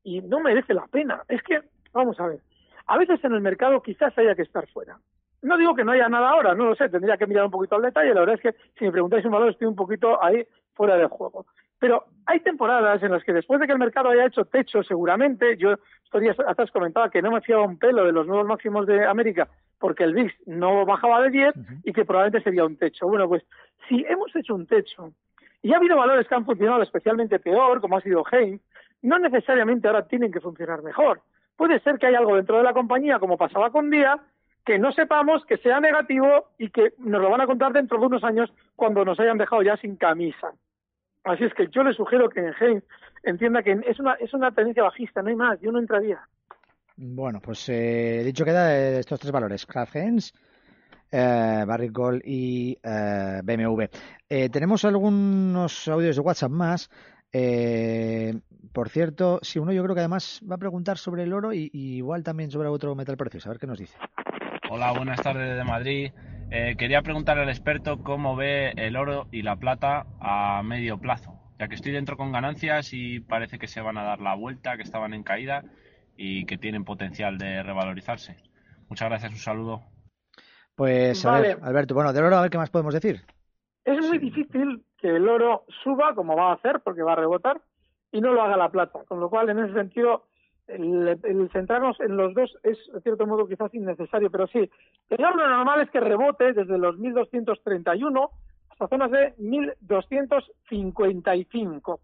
Y 0.05 0.23
no 0.23 0.40
merece 0.40 0.73
la 0.73 0.87
pena. 0.87 1.23
Es 1.29 1.43
que, 1.43 1.61
vamos 1.93 2.19
a 2.19 2.29
ver, 2.29 2.40
a 2.90 2.98
veces 2.98 3.22
en 3.24 3.33
el 3.33 3.40
mercado 3.40 3.81
quizás 3.83 4.18
haya 4.18 4.35
que 4.35 4.42
estar 4.42 4.66
fuera. 4.66 4.98
No 5.42 5.57
digo 5.57 5.76
que 5.76 5.85
no 5.85 5.92
haya 5.92 6.09
nada 6.09 6.31
ahora, 6.31 6.57
no 6.57 6.64
lo 6.64 6.74
sé, 6.74 6.88
tendría 6.88 7.16
que 7.16 7.26
mirar 7.29 7.44
un 7.44 7.50
poquito 7.53 7.76
al 7.76 7.83
detalle. 7.83 8.12
La 8.12 8.20
verdad 8.20 8.35
es 8.35 8.40
que 8.42 8.61
si 8.76 8.85
me 8.85 8.90
preguntáis 8.90 9.24
un 9.24 9.31
valor 9.31 9.50
estoy 9.50 9.68
un 9.68 9.76
poquito 9.76 10.20
ahí 10.20 10.44
fuera 10.74 10.96
de 10.96 11.07
juego. 11.07 11.46
Pero 11.79 12.07
hay 12.26 12.40
temporadas 12.40 13.00
en 13.05 13.12
las 13.12 13.22
que 13.22 13.33
después 13.33 13.61
de 13.61 13.66
que 13.68 13.72
el 13.72 13.79
mercado 13.79 14.09
haya 14.09 14.26
hecho 14.26 14.44
techo, 14.44 14.83
seguramente, 14.83 15.57
yo 15.57 15.74
estos 16.03 16.20
días 16.20 16.37
atrás 16.40 16.72
comentaba 16.72 17.11
que 17.11 17.22
no 17.22 17.31
me 17.31 17.40
fiaba 17.42 17.62
un 17.62 17.79
pelo 17.79 18.05
de 18.05 18.11
los 18.11 18.26
nuevos 18.26 18.46
máximos 18.46 18.88
de 18.88 19.07
América 19.07 19.48
porque 19.79 20.03
el 20.03 20.12
VIX 20.12 20.35
no 20.46 20.85
bajaba 20.85 21.22
de 21.22 21.31
10 21.31 21.55
y 21.85 21.92
que 21.92 22.05
probablemente 22.05 22.42
sería 22.42 22.64
un 22.64 22.76
techo. 22.76 23.07
Bueno, 23.07 23.29
pues 23.29 23.44
si 23.88 24.05
hemos 24.09 24.35
hecho 24.35 24.57
un 24.57 24.66
techo 24.66 25.12
y 25.62 25.72
ha 25.72 25.76
habido 25.76 25.96
valores 25.96 26.26
que 26.26 26.35
han 26.35 26.44
funcionado 26.44 26.83
especialmente 26.83 27.38
peor, 27.38 27.81
como 27.81 27.96
ha 27.96 28.00
sido 28.00 28.24
Heinz, 28.33 28.61
no 29.03 29.20
necesariamente 29.20 29.87
ahora 29.87 30.09
tienen 30.09 30.33
que 30.33 30.40
funcionar 30.40 30.83
mejor. 30.83 31.22
Puede 31.61 31.79
ser 31.81 31.99
que 31.99 32.07
haya 32.07 32.16
algo 32.16 32.37
dentro 32.37 32.57
de 32.57 32.62
la 32.62 32.73
compañía, 32.73 33.18
como 33.18 33.37
pasaba 33.37 33.70
con 33.70 33.90
Día, 33.90 34.18
que 34.64 34.79
no 34.79 34.92
sepamos 34.92 35.44
que 35.44 35.59
sea 35.59 35.79
negativo 35.79 36.46
y 36.57 36.70
que 36.70 36.94
nos 36.96 37.20
lo 37.20 37.29
van 37.29 37.42
a 37.42 37.46
contar 37.46 37.75
dentro 37.75 38.01
de 38.01 38.07
unos 38.07 38.25
años 38.25 38.51
cuando 38.77 39.05
nos 39.05 39.20
hayan 39.20 39.37
dejado 39.37 39.61
ya 39.61 39.77
sin 39.77 39.96
camisa. 39.96 40.55
Así 41.23 41.44
es 41.44 41.53
que 41.53 41.68
yo 41.68 41.83
le 41.83 41.92
sugiero 41.92 42.31
que 42.31 42.51
Heinz 42.59 42.83
entienda 43.25 43.62
que 43.62 43.79
es 43.87 44.01
una, 44.01 44.14
es 44.14 44.33
una 44.33 44.53
tendencia 44.53 44.85
bajista, 44.85 45.20
no 45.20 45.29
hay 45.29 45.37
más, 45.37 45.61
yo 45.61 45.70
no 45.70 45.81
entraría. 45.81 46.27
Bueno, 46.96 47.40
pues 47.42 47.68
eh, 47.68 48.23
dicho 48.25 48.46
queda 48.46 48.68
de 48.68 49.01
estos 49.01 49.20
tres 49.20 49.31
valores, 49.31 49.66
Kraft 49.66 49.96
Heinz, 49.96 50.33
eh, 51.12 51.64
Barrick 51.66 51.92
Gold 51.92 52.23
y 52.25 52.79
eh, 52.83 53.42
BMW. 53.44 53.83
Eh, 54.31 54.49
tenemos 54.49 54.87
algunos 54.87 55.88
audios 55.88 56.16
de 56.16 56.23
WhatsApp 56.23 56.53
más. 56.53 56.90
Eh, 57.33 58.40
por 58.73 58.88
cierto, 58.88 59.38
si 59.43 59.59
uno 59.59 59.73
yo 59.73 59.83
creo 59.83 59.95
que 59.95 60.01
además 60.01 60.40
va 60.49 60.57
a 60.57 60.59
preguntar 60.59 60.99
sobre 60.99 61.23
el 61.23 61.33
oro 61.33 61.53
y, 61.53 61.71
y 61.73 61.97
igual 61.97 62.23
también 62.23 62.51
sobre 62.51 62.69
otro 62.69 62.95
metal 62.95 63.16
precioso. 63.16 63.49
A 63.49 63.53
ver 63.53 63.61
qué 63.61 63.66
nos 63.66 63.79
dice. 63.79 63.97
Hola, 64.71 64.93
buenas 64.93 65.21
tardes 65.21 65.57
de 65.57 65.64
Madrid. 65.64 66.12
Eh, 66.53 66.75
quería 66.77 67.03
preguntarle 67.03 67.43
al 67.45 67.49
experto 67.49 68.03
cómo 68.03 68.37
ve 68.37 68.73
el 68.77 68.97
oro 68.97 69.29
y 69.31 69.43
la 69.43 69.57
plata 69.57 70.07
a 70.21 70.62
medio 70.64 70.99
plazo, 70.99 71.38
ya 71.59 71.69
que 71.69 71.77
estoy 71.77 71.93
dentro 71.93 72.16
con 72.16 72.33
ganancias 72.33 72.93
y 72.93 73.21
parece 73.21 73.59
que 73.59 73.69
se 73.69 73.81
van 73.81 73.99
a 73.99 74.03
dar 74.03 74.21
la 74.21 74.35
vuelta, 74.35 74.77
que 74.77 74.83
estaban 74.83 75.14
en 75.14 75.23
caída 75.23 75.64
y 76.16 76.47
que 76.47 76.59
tienen 76.59 76.85
potencial 76.85 77.38
de 77.38 77.62
revalorizarse. 77.62 78.37
Muchas 78.88 79.09
gracias, 79.09 79.33
un 79.33 79.38
saludo. 79.38 79.83
Pues 80.75 81.25
a 81.25 81.33
Vale. 81.33 81.49
ver, 81.55 81.59
Alberto, 81.62 81.95
bueno, 81.95 82.12
del 82.12 82.25
oro 82.25 82.37
a 82.37 82.43
ver 82.43 82.51
qué 82.51 82.59
más 82.59 82.71
podemos 82.71 82.95
decir. 82.95 83.23
Es 83.85 83.99
muy 84.07 84.19
difícil 84.19 84.85
que 85.01 85.09
el 85.09 85.29
oro 85.29 85.65
suba 85.83 86.15
como 86.15 86.37
va 86.37 86.51
a 86.51 86.55
hacer, 86.55 86.81
porque 86.81 87.03
va 87.03 87.13
a 87.13 87.17
rebotar, 87.17 87.61
y 88.13 88.21
no 88.21 88.33
lo 88.33 88.43
haga 88.43 88.57
la 88.57 88.71
plata. 88.71 89.01
Con 89.07 89.21
lo 89.21 89.31
cual, 89.31 89.51
en 89.51 89.61
ese 89.61 89.75
sentido, 89.75 90.25
el, 90.67 91.49
centrarnos 91.53 92.01
en 92.01 92.17
los 92.17 92.35
dos 92.35 92.59
es, 92.63 92.79
de 92.93 93.01
cierto 93.01 93.27
modo, 93.27 93.47
quizás 93.47 93.73
innecesario. 93.75 94.31
Pero 94.31 94.47
sí, 94.47 94.71
el 95.09 95.25
oro 95.25 95.49
normal 95.49 95.81
es 95.83 95.91
que 95.91 96.01
rebote 96.01 96.53
desde 96.53 96.79
los 96.79 96.99
1231 96.99 98.31
hasta 98.71 98.89
zonas 98.89 99.11
de 99.11 99.35
1255. 99.39 102.01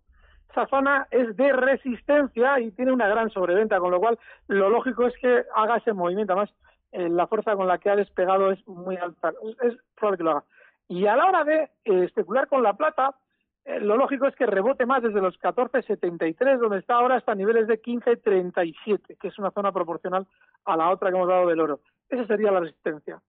Esa 0.50 0.66
zona 0.66 1.06
es 1.10 1.36
de 1.36 1.52
resistencia 1.52 2.58
y 2.60 2.70
tiene 2.70 2.92
una 2.92 3.08
gran 3.08 3.30
sobreventa, 3.30 3.78
con 3.78 3.90
lo 3.90 4.00
cual 4.00 4.18
lo 4.48 4.70
lógico 4.70 5.06
es 5.06 5.14
que 5.20 5.44
haga 5.54 5.76
ese 5.76 5.92
movimiento. 5.92 6.32
Además, 6.32 6.50
eh, 6.92 7.08
la 7.08 7.26
fuerza 7.26 7.56
con 7.56 7.66
la 7.66 7.78
que 7.78 7.90
ha 7.90 7.96
despegado 7.96 8.50
es 8.50 8.66
muy 8.66 8.96
alta. 8.96 9.32
Es 9.62 9.74
probable 9.94 10.18
que 10.18 10.24
lo 10.24 10.30
haga. 10.30 10.44
Y 10.88 11.06
a 11.06 11.16
la 11.16 11.26
hora 11.26 11.44
de 11.44 11.62
eh, 11.84 12.04
especular 12.04 12.48
con 12.48 12.62
la 12.62 12.74
plata, 12.74 13.14
eh, 13.64 13.80
lo 13.80 13.96
lógico 13.96 14.26
es 14.26 14.36
que 14.36 14.46
rebote 14.46 14.86
más 14.86 15.02
desde 15.02 15.20
los 15.20 15.38
14.73, 15.40 16.58
donde 16.58 16.78
está 16.78 16.94
ahora, 16.94 17.16
hasta 17.16 17.34
niveles 17.34 17.66
de 17.66 17.82
15.37, 17.82 19.18
que 19.18 19.28
es 19.28 19.38
una 19.38 19.50
zona 19.50 19.72
proporcional 19.72 20.26
a 20.64 20.76
la 20.76 20.90
otra 20.90 21.10
que 21.10 21.16
hemos 21.16 21.28
dado 21.28 21.48
del 21.48 21.60
oro. 21.60 21.80
Esa 22.08 22.26
sería 22.26 22.52
la 22.52 22.60
resistencia. 22.60 23.20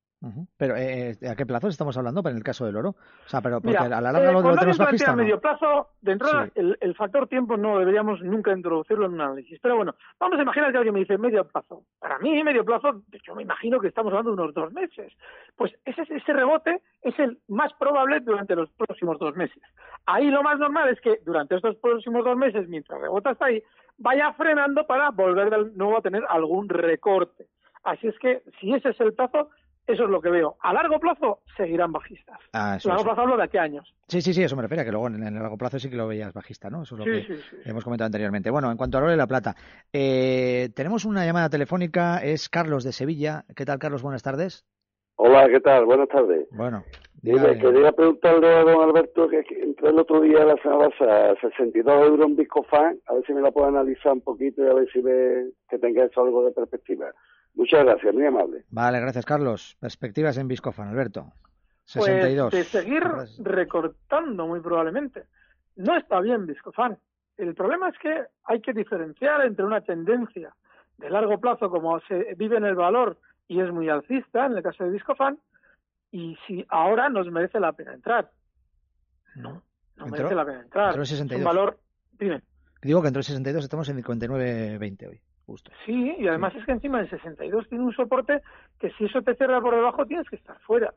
Pero, 0.57 0.75
eh, 0.75 1.15
¿a 1.29 1.35
qué 1.35 1.45
plazos 1.45 1.69
estamos 1.69 1.95
hablando 1.95 2.23
para 2.23 2.31
en 2.31 2.37
el 2.37 2.43
caso 2.43 2.65
del 2.65 2.75
oro? 2.75 2.89
O 2.89 3.29
sea, 3.29 3.39
pero 3.41 3.61
porque 3.61 3.77
Mira, 3.77 3.83
a 3.83 4.01
la 4.01 4.11
larga 4.11 4.29
eh, 4.29 4.33
lo, 4.33 4.41
lo 4.41 4.55
tenemos 4.55 4.77
bajista. 4.77 4.87
plantea 5.05 5.13
¿o 5.13 5.15
no? 5.15 5.23
medio 5.23 5.39
plazo, 5.39 5.89
de 6.01 6.11
entrada, 6.13 6.45
Sí. 6.45 6.51
el, 6.55 6.77
el 6.81 6.95
factor 6.95 7.27
tiempo 7.27 7.55
no 7.55 7.77
deberíamos 7.77 8.21
nunca 8.21 8.51
introducirlo 8.51 9.05
en 9.05 9.13
un 9.13 9.21
análisis. 9.21 9.59
Pero 9.61 9.75
bueno, 9.75 9.93
vamos 10.19 10.39
a 10.39 10.41
imaginar 10.41 10.71
que 10.71 10.77
alguien 10.77 10.93
me 10.95 11.01
dice 11.01 11.17
medio 11.19 11.47
plazo. 11.47 11.83
Para 11.99 12.17
mí, 12.17 12.43
medio 12.43 12.65
plazo, 12.65 13.03
yo 13.25 13.35
me 13.35 13.43
imagino 13.43 13.79
que 13.79 13.87
estamos 13.89 14.11
hablando 14.11 14.35
de 14.35 14.41
unos 14.41 14.53
dos 14.55 14.73
meses. 14.73 15.13
Pues 15.55 15.71
ese, 15.85 16.01
ese 16.09 16.33
rebote 16.33 16.81
es 17.03 17.17
el 17.19 17.37
más 17.47 17.71
probable 17.73 18.19
durante 18.21 18.55
los 18.55 18.71
próximos 18.71 19.19
dos 19.19 19.35
meses. 19.35 19.61
Ahí 20.07 20.31
lo 20.31 20.41
más 20.41 20.57
normal 20.57 20.89
es 20.89 20.99
que 21.01 21.19
durante 21.25 21.55
estos 21.55 21.75
próximos 21.75 22.25
dos 22.25 22.35
meses, 22.37 22.67
mientras 22.67 22.99
rebota 22.99 23.29
hasta 23.29 23.45
ahí, 23.45 23.61
vaya 23.99 24.33
frenando 24.33 24.87
para 24.87 25.11
volver 25.11 25.51
de 25.51 25.71
nuevo 25.75 25.97
a 25.97 26.01
tener 26.01 26.23
algún 26.27 26.69
recorte. 26.69 27.45
Así 27.83 28.07
es 28.07 28.17
que, 28.19 28.41
si 28.59 28.73
ese 28.73 28.89
es 28.89 28.99
el 28.99 29.13
plazo, 29.13 29.49
eso 29.87 30.03
es 30.03 30.09
lo 30.09 30.21
que 30.21 30.29
veo. 30.29 30.57
A 30.61 30.73
largo 30.73 30.99
plazo, 30.99 31.39
seguirán 31.55 31.91
bajistas. 31.91 32.37
Ah, 32.53 32.75
eso, 32.77 32.89
largo 32.89 33.01
eso. 33.01 33.07
plazo 33.09 33.21
hablo 33.21 33.37
de 33.37 33.43
aquí 33.43 33.57
a 33.57 33.63
años. 33.63 33.93
Sí, 34.07 34.21
sí, 34.21 34.33
sí, 34.33 34.43
eso 34.43 34.55
me 34.55 34.61
refiere, 34.61 34.81
a 34.81 34.85
que 34.85 34.91
luego 34.91 35.07
en 35.07 35.23
el 35.23 35.33
largo 35.33 35.57
plazo 35.57 35.79
sí 35.79 35.89
que 35.89 35.95
lo 35.95 36.07
veías 36.07 36.33
bajista, 36.33 36.69
¿no? 36.69 36.83
Eso 36.83 36.95
es 36.95 36.99
lo 36.99 37.05
Sí, 37.05 37.11
que 37.27 37.35
sí, 37.35 37.41
sí. 37.49 37.57
hemos 37.65 37.83
comentado 37.83 38.05
anteriormente. 38.07 38.49
Bueno, 38.51 38.69
en 38.71 38.77
cuanto 38.77 38.97
a 38.97 39.01
oro 39.01 39.13
y 39.13 39.17
la 39.17 39.27
plata, 39.27 39.55
eh, 39.93 40.69
tenemos 40.75 41.05
una 41.05 41.25
llamada 41.25 41.49
telefónica, 41.49 42.17
es 42.23 42.49
Carlos 42.49 42.83
de 42.83 42.91
Sevilla. 42.91 43.45
¿Qué 43.55 43.65
tal, 43.65 43.79
Carlos? 43.79 44.03
Buenas 44.03 44.23
tardes. 44.23 44.65
Hola, 45.19 45.47
¿qué 45.49 45.59
tal? 45.61 45.85
Buenas 45.85 46.07
tardes. 46.09 46.47
Bueno, 46.51 46.83
quería 47.23 47.91
preguntarle 47.91 48.47
a 48.53 48.61
don 48.63 48.83
Alberto 48.83 49.27
que, 49.27 49.43
que 49.45 49.63
entré 49.63 49.89
el 49.89 49.97
otro 49.97 50.21
día, 50.21 50.45
la 50.45 50.55
semana 50.61 50.89
pasada, 50.89 51.33
62 51.41 52.05
euros 52.07 52.27
en 52.27 52.35
Biscofan, 52.35 52.99
a 53.07 53.13
ver 53.15 53.23
si 53.25 53.33
me 53.33 53.41
la 53.41 53.49
puede 53.51 53.69
analizar 53.69 54.13
un 54.13 54.21
poquito 54.21 54.63
y 54.63 54.69
a 54.69 54.73
ver 54.75 54.87
si 54.93 55.01
ve 55.01 55.49
que 55.69 55.79
tenga 55.79 56.03
eso 56.05 56.21
algo 56.21 56.45
de 56.45 56.51
perspectiva. 56.51 57.11
Muchas 57.57 57.83
gracias, 57.83 58.13
muy 58.13 58.25
amable. 58.25 58.63
Vale, 58.69 58.99
gracias, 59.01 59.25
Carlos. 59.25 59.75
Perspectivas 59.81 60.37
en 60.37 60.47
Viscofan, 60.47 60.87
Alberto. 60.87 61.33
Pues 61.93 62.05
62. 62.05 62.51
de 62.51 62.63
seguir 62.63 63.03
recortando 63.39 64.47
muy 64.47 64.59
probablemente. 64.61 65.23
No 65.75 65.97
está 65.97 66.19
bien 66.21 66.45
Viscofan. 66.45 66.97
El 67.37 67.53
problema 67.55 67.89
es 67.89 67.97
que 67.99 68.23
hay 68.45 68.61
que 68.61 68.73
diferenciar 68.73 69.41
entre 69.45 69.65
una 69.65 69.81
tendencia 69.81 70.55
de 70.97 71.09
largo 71.09 71.39
plazo 71.39 71.69
como 71.69 71.99
se 72.01 72.33
vive 72.35 72.57
en 72.57 72.65
el 72.65 72.75
valor 72.75 73.17
y 73.47 73.59
es 73.61 73.71
muy 73.71 73.89
alcista 73.89 74.45
en 74.45 74.57
el 74.57 74.63
caso 74.63 74.83
de 74.83 74.89
Viscofan 74.91 75.37
y 76.11 76.35
si 76.47 76.65
ahora 76.69 77.09
nos 77.09 77.29
merece 77.31 77.59
la 77.59 77.73
pena 77.73 77.93
entrar. 77.93 78.31
No, 79.35 79.61
no 79.95 80.05
Entró- 80.05 80.11
merece 80.11 80.35
la 80.35 80.45
pena 80.45 80.61
entrar. 80.61 80.85
entró 80.87 81.01
en 81.01 81.03
Es 81.03 81.11
un 81.11 81.17
62. 81.17 81.45
valor, 81.45 81.79
dime. 82.19 82.41
Digo 82.81 83.01
que 83.01 83.07
entre 83.07 83.19
el 83.19 83.23
62 83.25 83.63
estamos 83.63 83.87
en 83.89 83.97
59.20 84.03 85.07
hoy, 85.09 85.21
justo. 85.47 85.71
Sí, 85.85 86.15
y 86.19 86.27
además 86.27 86.53
es 86.55 86.65
que 86.65 86.73
encima 86.73 86.99
el 86.99 87.09
62 87.09 87.69
tiene 87.69 87.85
un 87.85 87.93
soporte 87.93 88.41
que 88.79 88.91
si 88.91 89.05
eso 89.05 89.21
te 89.21 89.33
cierra 89.35 89.61
por 89.61 89.73
debajo 89.73 90.05
tienes 90.05 90.29
que 90.29 90.35
estar 90.35 90.59
fuera. 90.59 90.93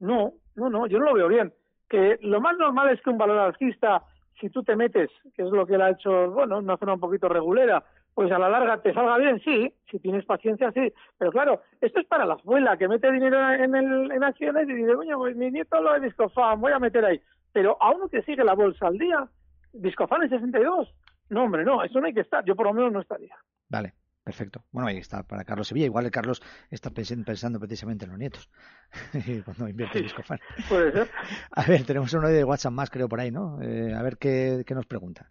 No, 0.00 0.32
no, 0.56 0.70
no, 0.70 0.86
yo 0.86 0.98
no 0.98 1.04
lo 1.04 1.14
veo 1.14 1.28
bien. 1.28 1.52
Que 1.88 2.18
lo 2.22 2.40
más 2.40 2.56
normal 2.56 2.90
es 2.90 3.00
que 3.02 3.10
un 3.10 3.18
valor 3.18 3.38
alcista, 3.38 4.02
si 4.40 4.48
tú 4.48 4.62
te 4.62 4.74
metes, 4.74 5.10
que 5.34 5.42
es 5.42 5.50
lo 5.50 5.66
que 5.66 5.74
él 5.74 5.82
ha 5.82 5.90
hecho, 5.90 6.30
bueno, 6.30 6.58
en 6.58 6.64
una 6.64 6.78
zona 6.78 6.94
un 6.94 7.00
poquito 7.00 7.28
regulera, 7.28 7.84
pues 8.14 8.32
a 8.32 8.38
la 8.38 8.48
larga 8.48 8.80
te 8.80 8.94
salga 8.94 9.18
bien, 9.18 9.38
sí, 9.40 9.72
si 9.90 9.98
tienes 10.00 10.24
paciencia, 10.24 10.72
sí. 10.72 10.92
Pero 11.18 11.30
claro, 11.30 11.60
esto 11.80 12.00
es 12.00 12.06
para 12.06 12.24
la 12.24 12.34
abuela 12.34 12.78
que 12.78 12.88
mete 12.88 13.12
dinero 13.12 13.52
en, 13.52 13.74
el, 13.74 14.10
en 14.10 14.24
acciones 14.24 14.68
y 14.68 14.72
dice, 14.72 14.94
coño, 14.94 15.18
pues 15.18 15.36
mi 15.36 15.50
nieto 15.50 15.80
lo 15.80 15.92
de 15.92 16.00
Discofan, 16.00 16.60
voy 16.60 16.72
a 16.72 16.78
meter 16.78 17.04
ahí. 17.04 17.20
Pero 17.52 17.76
a 17.80 17.90
uno 17.90 18.08
que 18.08 18.22
sigue 18.22 18.44
la 18.44 18.54
bolsa 18.54 18.86
al 18.86 18.96
día, 18.96 19.28
Discofan 19.72 20.22
en 20.22 20.30
62. 20.30 20.94
No, 21.28 21.44
hombre, 21.44 21.64
no, 21.64 21.82
eso 21.82 22.00
no 22.00 22.06
hay 22.06 22.14
que 22.14 22.20
estar. 22.20 22.44
Yo 22.44 22.56
por 22.56 22.66
lo 22.66 22.74
menos 22.74 22.92
no 22.92 23.00
estaría. 23.00 23.36
Vale, 23.70 23.94
perfecto. 24.22 24.64
Bueno, 24.70 24.88
ahí 24.88 24.98
está 24.98 25.22
para 25.22 25.44
Carlos 25.44 25.68
Sevilla. 25.68 25.86
Igual 25.86 26.04
el 26.04 26.10
Carlos 26.10 26.42
está 26.70 26.90
pensando 26.90 27.58
precisamente 27.58 28.04
en 28.04 28.10
los 28.10 28.18
nietos 28.18 28.50
cuando 29.44 29.68
invierte 29.68 29.98
en 29.98 30.04
Viscofan. 30.04 30.38
Puede 30.68 30.92
ser. 30.92 31.10
A 31.52 31.62
ver, 31.64 31.84
tenemos 31.86 32.12
uno 32.12 32.28
de 32.28 32.44
WhatsApp 32.44 32.72
más, 32.72 32.90
creo, 32.90 33.08
por 33.08 33.20
ahí, 33.20 33.30
¿no? 33.30 33.62
Eh, 33.62 33.94
a 33.94 34.02
ver 34.02 34.18
qué, 34.18 34.64
qué 34.66 34.74
nos 34.74 34.84
pregunta. 34.86 35.30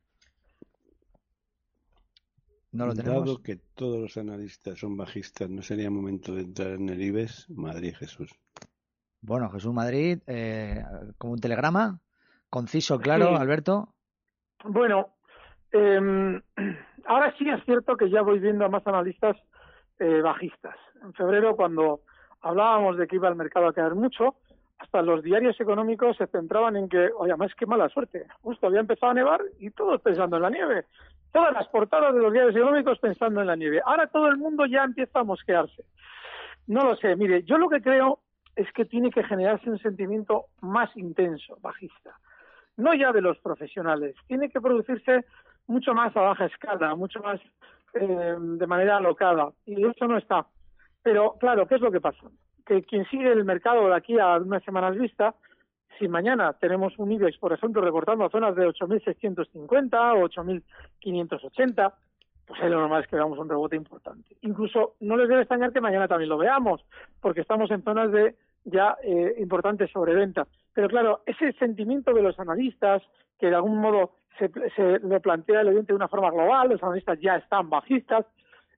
No 2.72 2.86
lo 2.86 2.94
tenemos. 2.94 3.26
Dado 3.26 3.42
que 3.42 3.58
todos 3.76 4.00
los 4.00 4.18
analistas 4.18 4.78
son 4.80 4.96
bajistas, 4.96 5.50
¿no 5.50 5.62
sería 5.62 5.90
momento 5.90 6.36
de 6.36 6.42
entrar 6.44 6.72
en 6.74 6.90
el 6.90 7.02
IBEX? 7.02 7.50
Madrid, 7.50 7.96
Jesús. 7.96 8.32
Bueno, 9.22 9.50
Jesús 9.50 9.74
Madrid, 9.74 10.20
eh, 10.28 10.84
como 11.18 11.34
un 11.34 11.40
telegrama, 11.40 12.00
conciso, 12.50 13.00
claro, 13.00 13.30
Sí. 13.30 13.36
Alberto. 13.42 13.96
Bueno, 14.64 15.16
eh, 15.72 16.42
ahora 17.06 17.34
sí 17.38 17.50
es 17.50 17.64
cierto 17.66 17.98
que 17.98 18.10
ya 18.10 18.22
voy 18.22 18.40
viendo 18.40 18.66
a 18.66 18.70
más 18.70 18.86
analistas 18.88 19.38
eh, 20.00 20.22
bajistas. 20.22 20.76
En 21.04 21.14
febrero, 21.14 21.56
cuando 21.56 22.02
hablábamos 22.42 22.98
de 22.98 23.08
que 23.08 23.18
iba 23.18 23.28
el 23.28 23.36
mercado 23.36 23.68
a 23.68 23.74
caer 23.74 23.96
mucho, 23.96 24.36
hasta 24.78 25.02
los 25.02 25.24
diarios 25.24 25.60
económicos 25.60 26.18
se 26.18 26.28
centraban 26.28 26.78
en 26.78 26.88
que, 26.88 27.10
oye, 27.18 27.36
más 27.36 27.54
que 27.56 27.66
mala 27.66 27.90
suerte, 27.90 28.26
justo 28.42 28.68
había 28.68 28.80
empezado 28.80 29.12
a 29.12 29.16
nevar 29.16 29.42
y 29.60 29.72
todos 29.72 30.02
pensando 30.02 30.38
en 30.38 30.44
la 30.44 30.50
nieve. 30.50 30.86
Todas 31.32 31.54
las 31.54 31.68
portadas 31.68 32.14
de 32.14 32.22
los 32.22 32.34
diarios 32.34 32.56
económicos 32.56 32.98
pensando 33.00 33.42
en 33.42 33.48
la 33.48 33.56
nieve. 33.56 33.82
Ahora 33.86 34.08
todo 34.08 34.28
el 34.28 34.38
mundo 34.38 34.66
ya 34.66 34.84
empieza 34.84 35.20
a 35.20 35.24
mosquearse. 35.24 35.84
No 36.68 36.84
lo 36.84 36.96
sé, 36.96 37.16
mire, 37.16 37.44
yo 37.44 37.58
lo 37.58 37.70
que 37.70 37.82
creo 37.82 38.20
es 38.56 38.72
que 38.74 38.86
tiene 38.86 39.10
que 39.12 39.24
generarse 39.24 39.70
un 39.70 39.80
sentimiento 39.80 40.46
más 40.62 40.96
intenso, 40.96 41.58
bajista 41.62 42.16
no 42.80 42.94
ya 42.94 43.12
de 43.12 43.22
los 43.22 43.38
profesionales, 43.40 44.16
tiene 44.28 44.50
que 44.50 44.62
producirse 44.62 45.26
mucho 45.70 45.94
más 45.94 46.16
a 46.18 46.22
baja 46.22 46.46
escala, 46.46 46.96
mucho 46.96 47.20
más 47.22 47.40
eh, 47.94 48.36
de 48.40 48.68
manera 48.68 48.98
alocada, 48.98 49.52
y 49.66 49.86
eso 49.86 50.08
no 50.08 50.18
está. 50.18 50.46
Pero 51.04 51.36
claro, 51.40 51.68
¿qué 51.68 51.76
es 51.76 51.82
lo 51.82 51.92
que 51.92 52.02
pasa? 52.02 52.28
Que 52.66 52.84
quien 52.84 53.06
sigue 53.06 53.32
el 53.32 53.46
mercado 53.46 53.88
de 53.88 53.96
aquí 53.96 54.20
a 54.20 54.38
unas 54.38 54.64
semanas 54.64 54.98
vista, 54.98 55.36
si 55.98 56.08
mañana 56.08 56.54
tenemos 56.54 56.98
un 56.98 57.12
IBEX, 57.12 57.38
por 57.38 57.54
ejemplo, 57.54 57.82
recortando 57.82 58.26
a 58.26 58.30
zonas 58.30 58.56
de 58.56 58.68
8.650 58.68 60.16
o 60.16 60.28
8.580, 60.30 61.94
pues 62.48 62.62
ahí 62.62 62.70
lo 62.70 62.80
normal 62.80 63.04
es 63.04 63.08
que 63.08 63.16
veamos 63.16 63.38
un 63.38 63.50
rebote 63.50 63.76
importante. 63.76 64.36
Incluso 64.42 64.96
no 65.02 65.18
les 65.18 65.30
debe 65.30 65.42
extrañar 65.42 65.72
que 65.72 65.82
mañana 65.82 66.08
también 66.08 66.30
lo 66.30 66.38
veamos, 66.38 66.84
porque 67.22 67.42
estamos 67.42 67.70
en 67.70 67.84
zonas 67.84 68.12
de 68.12 68.36
ya 68.66 68.98
eh, 69.04 69.36
importantes 69.38 69.92
sobreventa. 69.92 70.48
Pero 70.74 70.88
claro, 70.88 71.22
ese 71.26 71.52
sentimiento 71.54 72.14
de 72.14 72.22
los 72.22 72.40
analistas, 72.40 73.02
que 73.40 73.48
de 73.48 73.56
algún 73.56 73.80
modo 73.80 74.12
se, 74.38 74.50
se 74.76 75.00
lo 75.00 75.20
plantea 75.20 75.62
el 75.62 75.70
oyente 75.70 75.94
de 75.94 75.98
una 75.98 76.08
forma 76.08 76.32
global, 76.32 76.70
los 76.70 76.84
analistas 76.84 77.20
ya 77.20 77.36
están 77.36 77.70
bajistas, 77.70 78.26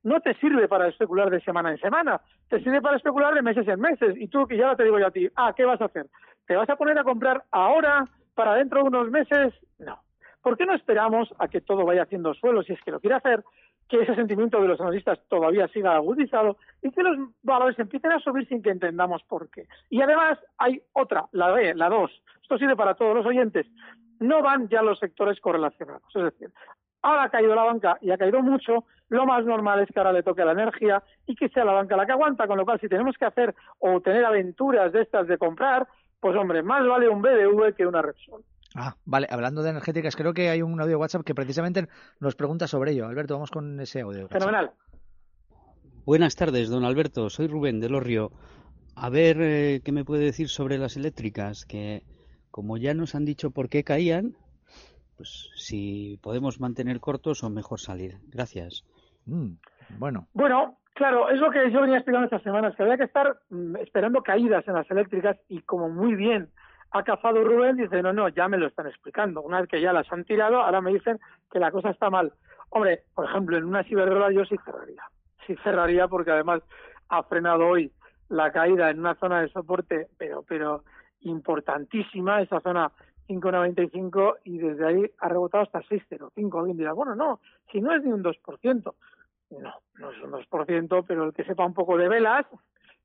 no 0.03 0.19
te 0.19 0.33
sirve 0.35 0.67
para 0.67 0.87
especular 0.87 1.29
de 1.29 1.41
semana 1.41 1.71
en 1.71 1.77
semana, 1.77 2.21
te 2.49 2.59
sirve 2.61 2.81
para 2.81 2.97
especular 2.97 3.33
de 3.33 3.41
meses 3.41 3.67
en 3.67 3.79
meses. 3.79 4.15
Y 4.17 4.27
tú, 4.27 4.47
que 4.47 4.57
ya 4.57 4.75
te 4.75 4.83
digo 4.83 4.99
yo 4.99 5.07
a 5.07 5.11
ti, 5.11 5.29
ah, 5.35 5.53
¿qué 5.55 5.65
vas 5.65 5.81
a 5.81 5.85
hacer? 5.85 6.07
¿Te 6.47 6.55
vas 6.55 6.69
a 6.69 6.75
poner 6.75 6.97
a 6.97 7.03
comprar 7.03 7.43
ahora 7.51 8.05
para 8.33 8.55
dentro 8.55 8.81
de 8.81 8.87
unos 8.87 9.11
meses? 9.11 9.53
No. 9.79 9.99
¿Por 10.41 10.57
qué 10.57 10.65
no 10.65 10.73
esperamos 10.73 11.31
a 11.37 11.47
que 11.47 11.61
todo 11.61 11.85
vaya 11.85 12.03
haciendo 12.03 12.33
suelo, 12.33 12.63
si 12.63 12.73
es 12.73 12.81
que 12.81 12.91
lo 12.91 12.99
quiere 12.99 13.15
hacer, 13.15 13.43
que 13.91 14.01
ese 14.01 14.15
sentimiento 14.15 14.61
de 14.61 14.69
los 14.69 14.79
analistas 14.79 15.19
todavía 15.27 15.67
siga 15.67 15.95
agudizado 15.95 16.55
y 16.81 16.91
que 16.91 17.03
los 17.03 17.17
valores 17.43 17.77
empiecen 17.77 18.13
a 18.13 18.19
subir 18.19 18.47
sin 18.47 18.63
que 18.63 18.69
entendamos 18.69 19.21
por 19.23 19.49
qué? 19.49 19.67
Y 19.89 20.01
además 20.01 20.39
hay 20.57 20.81
otra, 20.93 21.25
la 21.33 21.51
B, 21.51 21.75
la 21.75 21.89
2. 21.89 22.09
Esto 22.41 22.57
sirve 22.57 22.77
para 22.77 22.95
todos 22.95 23.13
los 23.13 23.25
oyentes. 23.25 23.67
No 24.21 24.41
van 24.41 24.69
ya 24.69 24.81
los 24.81 24.97
sectores 24.97 25.41
correlacionados. 25.41 26.03
Es 26.15 26.23
decir, 26.23 26.53
ahora 27.01 27.23
ha 27.23 27.29
caído 27.29 27.53
la 27.53 27.63
banca 27.63 27.97
y 27.99 28.11
ha 28.11 28.17
caído 28.17 28.41
mucho, 28.41 28.85
lo 29.09 29.25
más 29.25 29.43
normal 29.43 29.81
es 29.81 29.89
que 29.89 29.99
ahora 29.99 30.13
le 30.13 30.23
toque 30.23 30.45
la 30.45 30.53
energía 30.53 31.03
y 31.27 31.35
que 31.35 31.49
sea 31.49 31.65
la 31.65 31.73
banca 31.73 31.97
la 31.97 32.05
que 32.05 32.13
aguanta, 32.13 32.47
con 32.47 32.57
lo 32.57 32.63
cual 32.63 32.79
si 32.79 32.87
tenemos 32.87 33.17
que 33.17 33.25
hacer 33.25 33.53
o 33.79 33.99
tener 33.99 34.23
aventuras 34.23 34.93
de 34.93 35.01
estas 35.01 35.27
de 35.27 35.37
comprar, 35.37 35.85
pues 36.21 36.33
hombre, 36.37 36.63
más 36.63 36.87
vale 36.87 37.09
un 37.09 37.21
BDV 37.21 37.75
que 37.75 37.85
una 37.85 38.01
Repsol. 38.01 38.41
Ah, 38.75 38.95
vale, 39.05 39.27
hablando 39.29 39.63
de 39.63 39.71
energéticas, 39.71 40.15
creo 40.15 40.33
que 40.33 40.49
hay 40.49 40.61
un 40.61 40.79
audio 40.79 40.91
de 40.91 40.95
WhatsApp 40.95 41.25
que 41.25 41.35
precisamente 41.35 41.87
nos 42.19 42.35
pregunta 42.35 42.67
sobre 42.67 42.91
ello. 42.91 43.07
Alberto, 43.07 43.33
vamos 43.33 43.51
con 43.51 43.79
ese 43.79 44.01
audio. 44.01 44.27
Fenomenal. 44.29 44.71
Buenas 46.05 46.35
tardes, 46.35 46.69
don 46.69 46.85
Alberto. 46.85 47.29
Soy 47.29 47.47
Rubén 47.47 47.79
de 47.79 47.89
Lorrio. 47.89 48.31
A 48.95 49.09
ver 49.09 49.37
eh, 49.41 49.81
qué 49.83 49.91
me 49.91 50.05
puede 50.05 50.23
decir 50.23 50.47
sobre 50.49 50.77
las 50.77 50.95
eléctricas, 50.95 51.65
que 51.65 52.03
como 52.49 52.77
ya 52.77 52.93
nos 52.93 53.13
han 53.13 53.25
dicho 53.25 53.51
por 53.51 53.69
qué 53.69 53.83
caían, 53.83 54.35
pues 55.17 55.49
si 55.55 56.19
podemos 56.23 56.59
mantener 56.59 56.99
cortos 56.99 57.43
o 57.43 57.49
mejor 57.49 57.79
salir. 57.79 58.17
Gracias. 58.29 58.83
Mm, 59.25 59.53
bueno. 59.99 60.27
Bueno, 60.33 60.77
claro, 60.93 61.29
es 61.29 61.39
lo 61.39 61.51
que 61.51 61.71
yo 61.71 61.81
venía 61.81 61.97
explicando 61.97 62.25
estas 62.25 62.43
semanas, 62.43 62.75
que 62.75 62.83
había 62.83 62.97
que 62.97 63.03
estar 63.03 63.37
mm, 63.49 63.75
esperando 63.77 64.23
caídas 64.23 64.65
en 64.67 64.75
las 64.75 64.89
eléctricas 64.89 65.37
y 65.49 65.61
como 65.61 65.89
muy 65.89 66.15
bien 66.15 66.49
ha 66.91 67.03
cazado 67.03 67.43
Rubén, 67.43 67.77
dice, 67.77 68.01
no, 68.01 68.11
no, 68.11 68.29
ya 68.29 68.47
me 68.47 68.57
lo 68.57 68.67
están 68.67 68.87
explicando. 68.87 69.41
Una 69.41 69.61
vez 69.61 69.69
que 69.69 69.81
ya 69.81 69.93
las 69.93 70.11
han 70.11 70.25
tirado, 70.25 70.61
ahora 70.61 70.81
me 70.81 70.93
dicen 70.93 71.19
que 71.49 71.59
la 71.59 71.71
cosa 71.71 71.91
está 71.91 72.09
mal. 72.09 72.33
Hombre, 72.69 73.03
por 73.13 73.25
ejemplo, 73.25 73.57
en 73.57 73.65
una 73.65 73.83
Ciberdrola 73.83 74.31
yo 74.31 74.45
sí 74.45 74.55
cerraría. 74.65 75.03
Sí 75.47 75.55
cerraría 75.63 76.07
porque 76.07 76.31
además 76.31 76.61
ha 77.09 77.23
frenado 77.23 77.67
hoy 77.67 77.91
la 78.29 78.51
caída 78.51 78.89
en 78.89 78.99
una 78.99 79.15
zona 79.15 79.41
de 79.41 79.49
soporte, 79.49 80.07
pero, 80.17 80.43
pero 80.47 80.83
importantísima, 81.21 82.41
esa 82.41 82.59
zona 82.61 82.91
5,95 83.27 84.37
y 84.43 84.57
desde 84.57 84.85
ahí 84.85 85.11
ha 85.19 85.29
rebotado 85.29 85.63
hasta 85.63 85.81
6,05. 85.81 86.59
Alguien 86.59 86.77
dirá, 86.77 86.93
bueno, 86.93 87.15
no, 87.15 87.39
si 87.71 87.81
no 87.81 87.95
es 87.95 88.03
ni 88.03 88.11
un 88.11 88.23
2%. 88.23 88.93
No, 89.51 89.73
no 89.99 90.11
es 90.11 90.21
un 90.23 90.31
2%, 90.31 91.05
pero 91.07 91.25
el 91.25 91.33
que 91.33 91.43
sepa 91.43 91.65
un 91.65 91.73
poco 91.73 91.97
de 91.97 92.07
velas, 92.07 92.45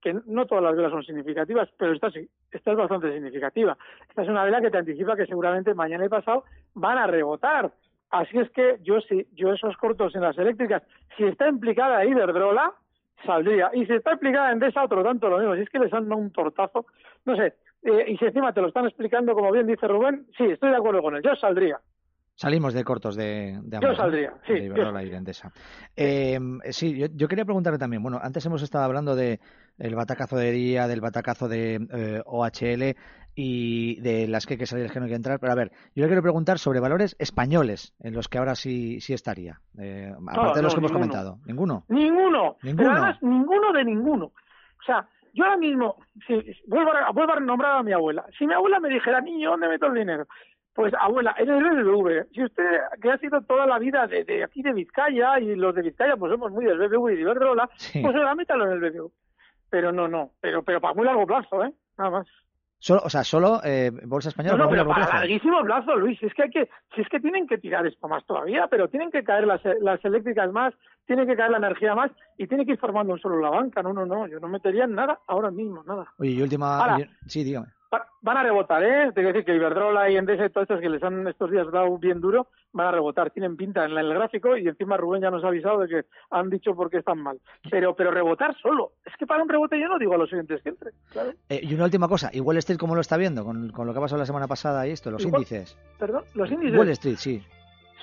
que 0.07 0.21
no 0.27 0.47
todas 0.47 0.63
las 0.63 0.77
velas 0.77 0.93
son 0.93 1.03
significativas, 1.03 1.69
pero 1.77 1.93
esta 1.93 2.13
esta 2.53 2.71
es 2.71 2.77
bastante 2.77 3.13
significativa. 3.13 3.77
Esta 4.09 4.23
es 4.23 4.29
una 4.29 4.45
vela 4.45 4.61
que 4.61 4.71
te 4.71 4.79
anticipa 4.79 5.17
que 5.17 5.27
seguramente 5.27 5.75
mañana 5.75 6.05
y 6.05 6.09
pasado 6.09 6.45
van 6.75 6.97
a 6.97 7.09
rebotar. 7.09 7.73
Así 8.11 8.39
es 8.39 8.49
que 8.51 8.79
yo 8.85 9.01
sí, 9.01 9.27
yo 9.35 9.53
esos 9.53 9.77
cortos 9.77 10.15
en 10.15 10.21
las 10.21 10.39
eléctricas, 10.39 10.85
si 11.17 11.25
está 11.25 11.49
implicada 11.49 12.05
Iberdrola, 12.05 12.73
saldría. 13.25 13.71
Y 13.75 13.85
si 13.87 13.95
está 13.95 14.13
implicada 14.13 14.47
en 14.47 14.55
Endesa, 14.55 14.85
otro 14.85 15.03
tanto 15.03 15.29
lo 15.29 15.39
mismo. 15.39 15.57
Si 15.57 15.63
es 15.63 15.71
que 15.71 15.81
les 15.81 15.93
han 15.93 16.09
dado 16.09 16.21
un 16.21 16.31
tortazo, 16.31 16.87
no 17.25 17.35
sé, 17.35 17.55
eh, 17.83 18.05
y 18.07 18.17
si 18.17 18.27
encima 18.27 18.53
te 18.53 18.61
lo 18.61 18.69
están 18.69 18.87
explicando, 18.87 19.35
como 19.35 19.51
bien 19.51 19.67
dice 19.67 19.89
Rubén, 19.89 20.27
sí, 20.37 20.45
estoy 20.45 20.71
de 20.71 20.77
acuerdo 20.77 21.03
con 21.03 21.17
él, 21.17 21.23
yo 21.25 21.35
saldría. 21.35 21.81
Salimos 22.37 22.75
de 22.75 22.85
cortos 22.85 23.17
de, 23.17 23.59
de 23.63 23.79
Yo 23.81 23.89
Amor, 23.89 23.91
¿no? 23.91 23.97
saldría, 23.97 24.35
sí, 24.47 24.53
De 24.53 24.61
yo 24.61 24.67
Iberdrola 24.67 25.03
y 25.03 25.09
de 25.09 25.17
Endesa. 25.17 25.53
Eh, 25.97 26.39
sí, 26.71 26.97
yo, 26.99 27.07
yo 27.15 27.29
quería 27.29 27.47
preguntarle 27.47 27.79
también, 27.79 28.03
bueno, 28.03 28.21
antes 28.23 28.45
hemos 28.45 28.63
estado 28.63 28.85
hablando 28.85 29.17
de 29.17 29.41
el 29.79 29.95
batacazo 29.95 30.37
de 30.37 30.51
día, 30.53 30.87
del 30.87 31.01
batacazo 31.01 31.49
de 31.49 31.77
eh, 31.91 32.23
OHL 32.27 32.95
y 33.35 34.01
de 34.01 34.29
las 34.29 34.45
que 34.45 34.55
hay 34.55 34.59
que 34.59 34.67
salir, 34.67 34.85
el 34.85 34.93
que 34.93 34.99
no 34.99 35.07
hay 35.07 35.11
que 35.11 35.17
entrar, 35.17 35.41
pero 35.41 35.53
a 35.53 35.57
ver, 35.57 35.71
yo 35.95 36.03
le 36.03 36.09
quiero 36.09 36.23
preguntar 36.23 36.59
sobre 36.59 36.81
valores 36.81 37.17
españoles 37.19 37.95
en 38.01 38.15
los 38.15 38.29
que 38.29 38.37
ahora 38.37 38.55
sí, 38.55 39.01
sí 39.01 39.15
estaría, 39.15 39.61
eh, 39.79 40.13
aparte 40.29 40.59
de 40.59 40.63
los 40.63 40.75
no, 40.75 40.81
que 40.81 40.81
hemos 40.81 40.93
comentado. 40.93 41.39
¿Ninguno? 41.47 41.85
Ninguno. 41.89 42.57
Ninguno. 42.63 42.91
Además, 42.93 43.23
ninguno 43.23 43.73
de 43.73 43.85
ninguno. 43.85 44.27
O 44.27 44.83
sea, 44.85 45.09
yo 45.33 45.45
ahora 45.45 45.57
mismo, 45.59 45.97
si, 46.27 46.35
vuelvo, 46.67 46.93
a, 46.93 47.13
vuelvo 47.13 47.33
a 47.33 47.41
nombrar 47.41 47.79
a 47.79 47.83
mi 47.83 47.93
abuela. 47.93 48.25
Si 48.39 48.47
mi 48.47 48.55
abuela 48.55 48.81
me 48.81 48.89
dijera, 48.89 49.21
niño, 49.21 49.51
¿dónde 49.51 49.69
meto 49.69 49.87
el 49.87 49.95
dinero? 49.95 50.27
Pues, 50.77 50.93
abuela, 51.01 51.35
en 51.39 51.49
el 51.49 51.85
BBV. 51.85 52.27
Si 52.33 52.45
usted, 52.45 52.65
que 53.03 53.11
ha 53.11 53.19
sido 53.19 53.41
toda 53.43 53.67
la 53.67 53.79
vida 53.79 54.07
de, 54.07 54.25
de 54.25 54.45
aquí 54.45 54.63
de 54.63 54.73
Vizcaya, 54.75 55.41
y 55.41 55.57
los 55.57 55.75
de 55.75 55.83
Vizcaya, 55.83 56.17
pues 56.17 56.31
somos 56.31 56.53
muy 56.53 56.67
del 56.67 56.79
BBV 56.79 57.11
y 57.13 57.15
de 57.17 57.21
Iberdrola, 57.23 57.69
Sí. 57.77 58.03
pues 58.03 58.15
ahora 58.15 58.35
métalo 58.35 58.67
en 58.67 58.73
el 58.73 58.81
BBV. 58.91 59.11
Pero 59.71 59.91
no, 59.91 60.07
no. 60.07 60.31
Pero, 60.41 60.63
pero 60.63 60.81
para 60.81 60.95
muy 60.95 61.05
largo 61.07 61.27
plazo, 61.27 61.65
¿eh? 61.65 61.73
Nada 61.99 62.11
más. 62.11 62.29
Solo, 62.79 63.01
o 63.05 63.09
sea, 63.09 63.25
solo 63.25 63.61
eh, 63.65 63.91
bolsa 64.05 64.29
española. 64.29 64.59
No, 64.59 64.65
no, 64.65 64.71
pero 64.71 64.85
para 64.87 64.97
plazo. 65.07 65.13
larguísimo 65.15 65.63
plazo, 65.65 65.97
Luis. 65.97 66.19
Si 66.21 66.27
es 66.27 66.35
que 66.35 66.43
hay 66.43 66.51
que, 66.51 66.69
si 66.95 67.01
es 67.01 67.09
que 67.09 67.21
tienen 67.21 67.47
que 67.49 67.57
tirar 67.57 67.87
esto 67.87 68.07
más 68.07 68.25
todavía, 68.27 68.67
pero 68.69 68.89
tienen 68.89 69.11
que 69.11 69.25
caer 69.25 69.47
las, 69.47 69.63
las 69.81 70.05
eléctricas 70.05 70.53
más, 70.53 70.75
tiene 71.07 71.27
que 71.27 71.35
caer 71.37 71.53
la 71.53 71.57
energía 71.57 71.95
más 71.95 72.11
y 72.37 72.47
tiene 72.47 72.67
que 72.67 72.73
ir 72.73 72.79
formando 72.79 73.15
un 73.15 73.19
solo 73.19 73.41
la 73.41 73.49
banca. 73.49 73.83
No, 73.83 73.95
no, 73.95 74.05
no. 74.05 74.27
Yo 74.29 74.39
no 74.41 74.49
metería 74.49 74.85
en 74.85 74.95
nada 74.95 75.19
ahora 75.27 75.51
mismo, 75.51 75.83
nada. 75.85 76.07
Oye, 76.19 76.33
y 76.33 76.43
última. 76.43 76.79
Ahora. 76.79 77.09
sí, 77.27 77.43
dígame. 77.45 77.69
Va- 77.93 78.07
Van 78.21 78.37
a 78.37 78.43
rebotar, 78.43 78.83
¿eh? 78.83 79.13
Te 79.15 79.23
decir 79.23 79.45
que 79.45 79.55
Iberdrola 79.55 80.11
y 80.11 80.17
Endesa 80.17 80.45
y 80.47 80.51
todos 80.51 80.65
estos 80.65 80.81
que 80.81 80.89
les 80.89 81.03
han 81.03 81.27
estos 81.29 81.51
días 81.51 81.71
dado 81.71 81.97
bien 81.99 82.21
duro, 82.21 82.49
van 82.73 82.89
a 82.89 82.91
rebotar. 82.91 83.31
Tienen 83.31 83.57
pinta 83.57 83.85
en 83.85 83.97
el 83.97 84.13
gráfico 84.13 84.57
y 84.57 84.67
encima 84.67 84.97
Rubén 84.97 85.23
ya 85.23 85.31
nos 85.31 85.45
ha 85.45 85.49
avisado 85.49 85.79
de 85.81 85.89
que 85.89 86.05
han 86.31 86.51
dicho 86.51 86.75
por 86.75 86.91
qué 86.91 86.99
están 86.99 87.19
mal. 87.19 87.39
Pero, 87.71 87.95
pero 87.95 88.11
rebotar 88.11 88.57
solo. 88.57 88.93
Es 89.05 89.15
que 89.17 89.27
para 89.27 89.43
un 89.43 89.49
rebote 89.49 89.79
yo 89.81 89.87
no 89.89 89.99
digo 89.99 90.15
a 90.15 90.19
los 90.19 90.29
siguientes 90.29 90.61
que 90.63 90.71
entre. 90.71 90.91
Claro. 91.13 91.31
Eh, 91.49 91.61
y 91.63 91.75
una 91.75 91.85
última 91.85 92.09
cosa, 92.09 92.31
¿y 92.33 92.41
Wall 92.41 92.57
Street 92.59 92.79
cómo 92.79 92.95
lo 92.97 93.01
está 93.01 93.17
viendo 93.17 93.45
con, 93.45 93.71
con 93.71 93.87
lo 93.87 93.93
que 93.93 93.99
ha 93.99 94.03
pasado 94.03 94.19
la 94.19 94.27
semana 94.27 94.49
pasada 94.49 94.87
y 94.87 94.91
esto, 94.91 95.11
los 95.11 95.25
índices? 95.25 95.79
Perdón, 95.99 96.25
los 96.35 96.51
índices. 96.51 96.77
Wall 96.79 96.89
Street, 96.91 97.17
sí. 97.17 97.43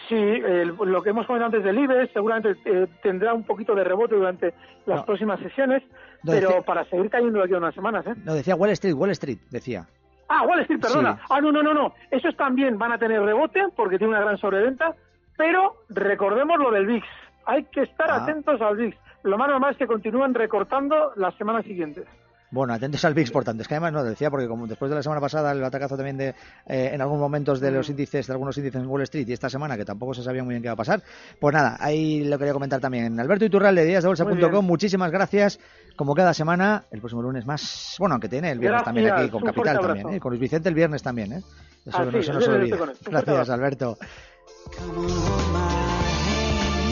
Sí, 0.09 0.15
el- 0.15 0.75
lo 0.83 1.01
que 1.01 1.11
hemos 1.11 1.25
comentado 1.25 1.47
antes 1.55 1.63
del 1.63 1.79
IBEX 1.79 2.11
seguramente 2.11 2.57
eh, 2.65 2.87
tendrá 3.01 3.33
un 3.33 3.43
poquito 3.43 3.73
de 3.73 3.83
rebote 3.85 4.15
durante 4.15 4.53
las 4.85 4.99
No. 4.99 5.05
próximas 5.05 5.39
sesiones, 5.39 5.81
pero 6.25 6.61
para 6.63 6.85
seguir 6.85 7.09
cayendo 7.09 7.41
aquí 7.43 7.53
unas 7.53 7.73
semanas, 7.75 8.05
¿eh? 8.07 8.13
No, 8.23 8.33
decía 8.33 8.55
Wall 8.55 8.69
Street, 8.71 8.93
Wall 8.95 9.11
Street, 9.11 9.37
decía. 9.49 9.85
Ah, 10.29 10.43
Wall 10.43 10.61
Street, 10.61 10.79
perdona. 10.81 11.15
Sí. 11.15 11.21
Ah, 11.29 11.41
no, 11.41 11.51
no, 11.51 11.61
no, 11.63 11.73
no. 11.73 11.93
Esos 12.11 12.35
también 12.37 12.77
van 12.77 12.91
a 12.91 12.97
tener 12.97 13.21
rebote 13.21 13.61
porque 13.75 13.97
tiene 13.97 14.13
una 14.13 14.21
gran 14.21 14.37
sobreventa, 14.37 14.95
pero 15.37 15.75
recordemos 15.89 16.57
lo 16.59 16.71
del 16.71 16.85
VIX. 16.87 17.05
Hay 17.45 17.65
que 17.65 17.81
estar 17.81 18.09
Ah. 18.09 18.23
atentos 18.23 18.59
al 18.61 18.77
VIX. 18.77 18.95
Lo 19.23 19.37
más 19.37 19.47
normal 19.49 19.71
es 19.71 19.77
que 19.77 19.87
continúen 19.87 20.33
recortando 20.33 21.11
las 21.15 21.33
semanas 21.35 21.65
siguientes. 21.65 22.05
Bueno, 22.53 22.71
atentos 22.75 23.03
al 23.03 23.15
VIX, 23.15 23.31
por 23.31 23.43
tanto. 23.43 23.63
Es 23.63 23.67
que 23.67 23.73
además 23.73 23.93
no 23.93 24.03
decía, 24.03 24.29
porque 24.29 24.47
como 24.47 24.67
después 24.67 24.87
de 24.89 24.95
la 24.95 25.01
semana 25.01 25.19
pasada 25.19 25.51
el 25.53 25.63
atacazo 25.63 25.95
también 25.95 26.17
de 26.17 26.27
eh, 26.67 26.91
en 26.93 27.01
algunos 27.01 27.19
momentos 27.19 27.59
de 27.59 27.71
Mm. 27.71 27.73
los 27.73 27.89
índices, 27.89 28.27
de 28.27 28.33
algunos 28.33 28.55
índices 28.59 28.79
en 28.79 28.87
Wall 28.87 29.01
Street 29.01 29.27
y 29.27 29.33
esta 29.33 29.49
semana 29.49 29.75
que 29.75 29.83
tampoco 29.85 30.13
se 30.13 30.21
sabía 30.21 30.43
muy 30.43 30.51
bien 30.53 30.61
qué 30.61 30.67
iba 30.67 30.73
a 30.73 30.77
pasar. 30.77 31.01
Pues 31.39 31.51
nada, 31.51 31.77
ahí 31.79 32.23
lo 32.25 32.37
quería 32.37 32.53
comentar 32.53 32.79
también. 32.79 33.19
Alberto 33.19 33.43
Iturralde, 33.45 33.81
Muy 33.81 33.89
díasdebolsa.com, 33.89 34.63
muchísimas 34.65 35.09
gracias. 35.11 35.59
Como 35.95 36.13
cada 36.13 36.33
semana, 36.35 36.83
el 36.91 36.99
próximo 36.99 37.23
lunes 37.23 37.43
más, 37.47 37.95
bueno, 37.97 38.13
aunque 38.13 38.29
tiene 38.29 38.51
el 38.51 38.59
viernes 38.59 38.83
Gracias, 38.83 38.85
también 38.85 39.11
aquí 39.13 39.29
con 39.31 39.41
Capital 39.41 39.79
también, 39.79 40.09
¿eh? 40.13 40.19
con 40.19 40.29
Luis 40.29 40.41
Vicente 40.41 40.69
el 40.69 40.75
viernes 40.75 41.01
también, 41.01 41.33
¿eh? 41.33 41.41
Eso 41.85 41.97
Ah, 41.97 42.05
no 42.05 42.11
sí. 42.21 42.29
Un 42.31 42.77
fuerte 42.77 43.09
Gracias. 43.09 43.49
Alberto. 43.49 43.97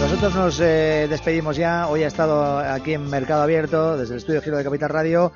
Nosotros 0.01 0.35
nos 0.35 0.59
eh, 0.59 1.07
despedimos 1.07 1.55
ya. 1.55 1.87
Hoy 1.87 2.01
ha 2.01 2.07
estado 2.07 2.57
aquí 2.57 2.93
en 2.93 3.07
Mercado 3.07 3.43
Abierto, 3.43 3.97
desde 3.97 4.15
el 4.15 4.17
estudio 4.17 4.41
Giro 4.41 4.57
de 4.57 4.63
Capital 4.63 4.89
Radio, 4.89 5.31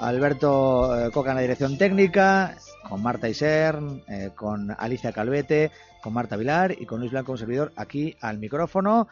Alberto 0.00 0.98
eh, 0.98 1.10
Coca 1.12 1.30
en 1.30 1.36
la 1.36 1.42
dirección 1.42 1.78
técnica, 1.78 2.56
con 2.88 3.02
Marta 3.02 3.28
Isern, 3.28 4.02
eh, 4.08 4.30
con 4.34 4.74
Alicia 4.76 5.12
Calvete, 5.12 5.70
con 6.02 6.12
Marta 6.12 6.36
Vilar 6.36 6.74
y 6.78 6.86
con 6.86 6.98
Luis 6.98 7.12
Blanco, 7.12 7.32
un 7.32 7.38
servidor, 7.38 7.72
aquí 7.76 8.16
al 8.20 8.38
micrófono. 8.38 9.06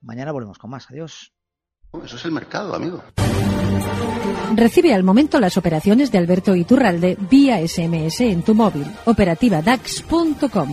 Mañana 0.00 0.30
volvemos 0.30 0.58
con 0.58 0.70
más. 0.70 0.88
Adiós. 0.90 1.32
Eso 2.04 2.16
es 2.16 2.24
el 2.24 2.30
mercado, 2.30 2.74
amigo. 2.74 3.02
Recibe 4.54 4.94
al 4.94 5.02
momento 5.02 5.40
las 5.40 5.56
operaciones 5.56 6.12
de 6.12 6.18
Alberto 6.18 6.54
Iturralde 6.54 7.18
vía 7.28 7.66
SMS 7.66 8.20
en 8.20 8.42
tu 8.42 8.54
móvil. 8.54 8.86
Operativa 9.06 9.60
DAX.com. 9.60 10.72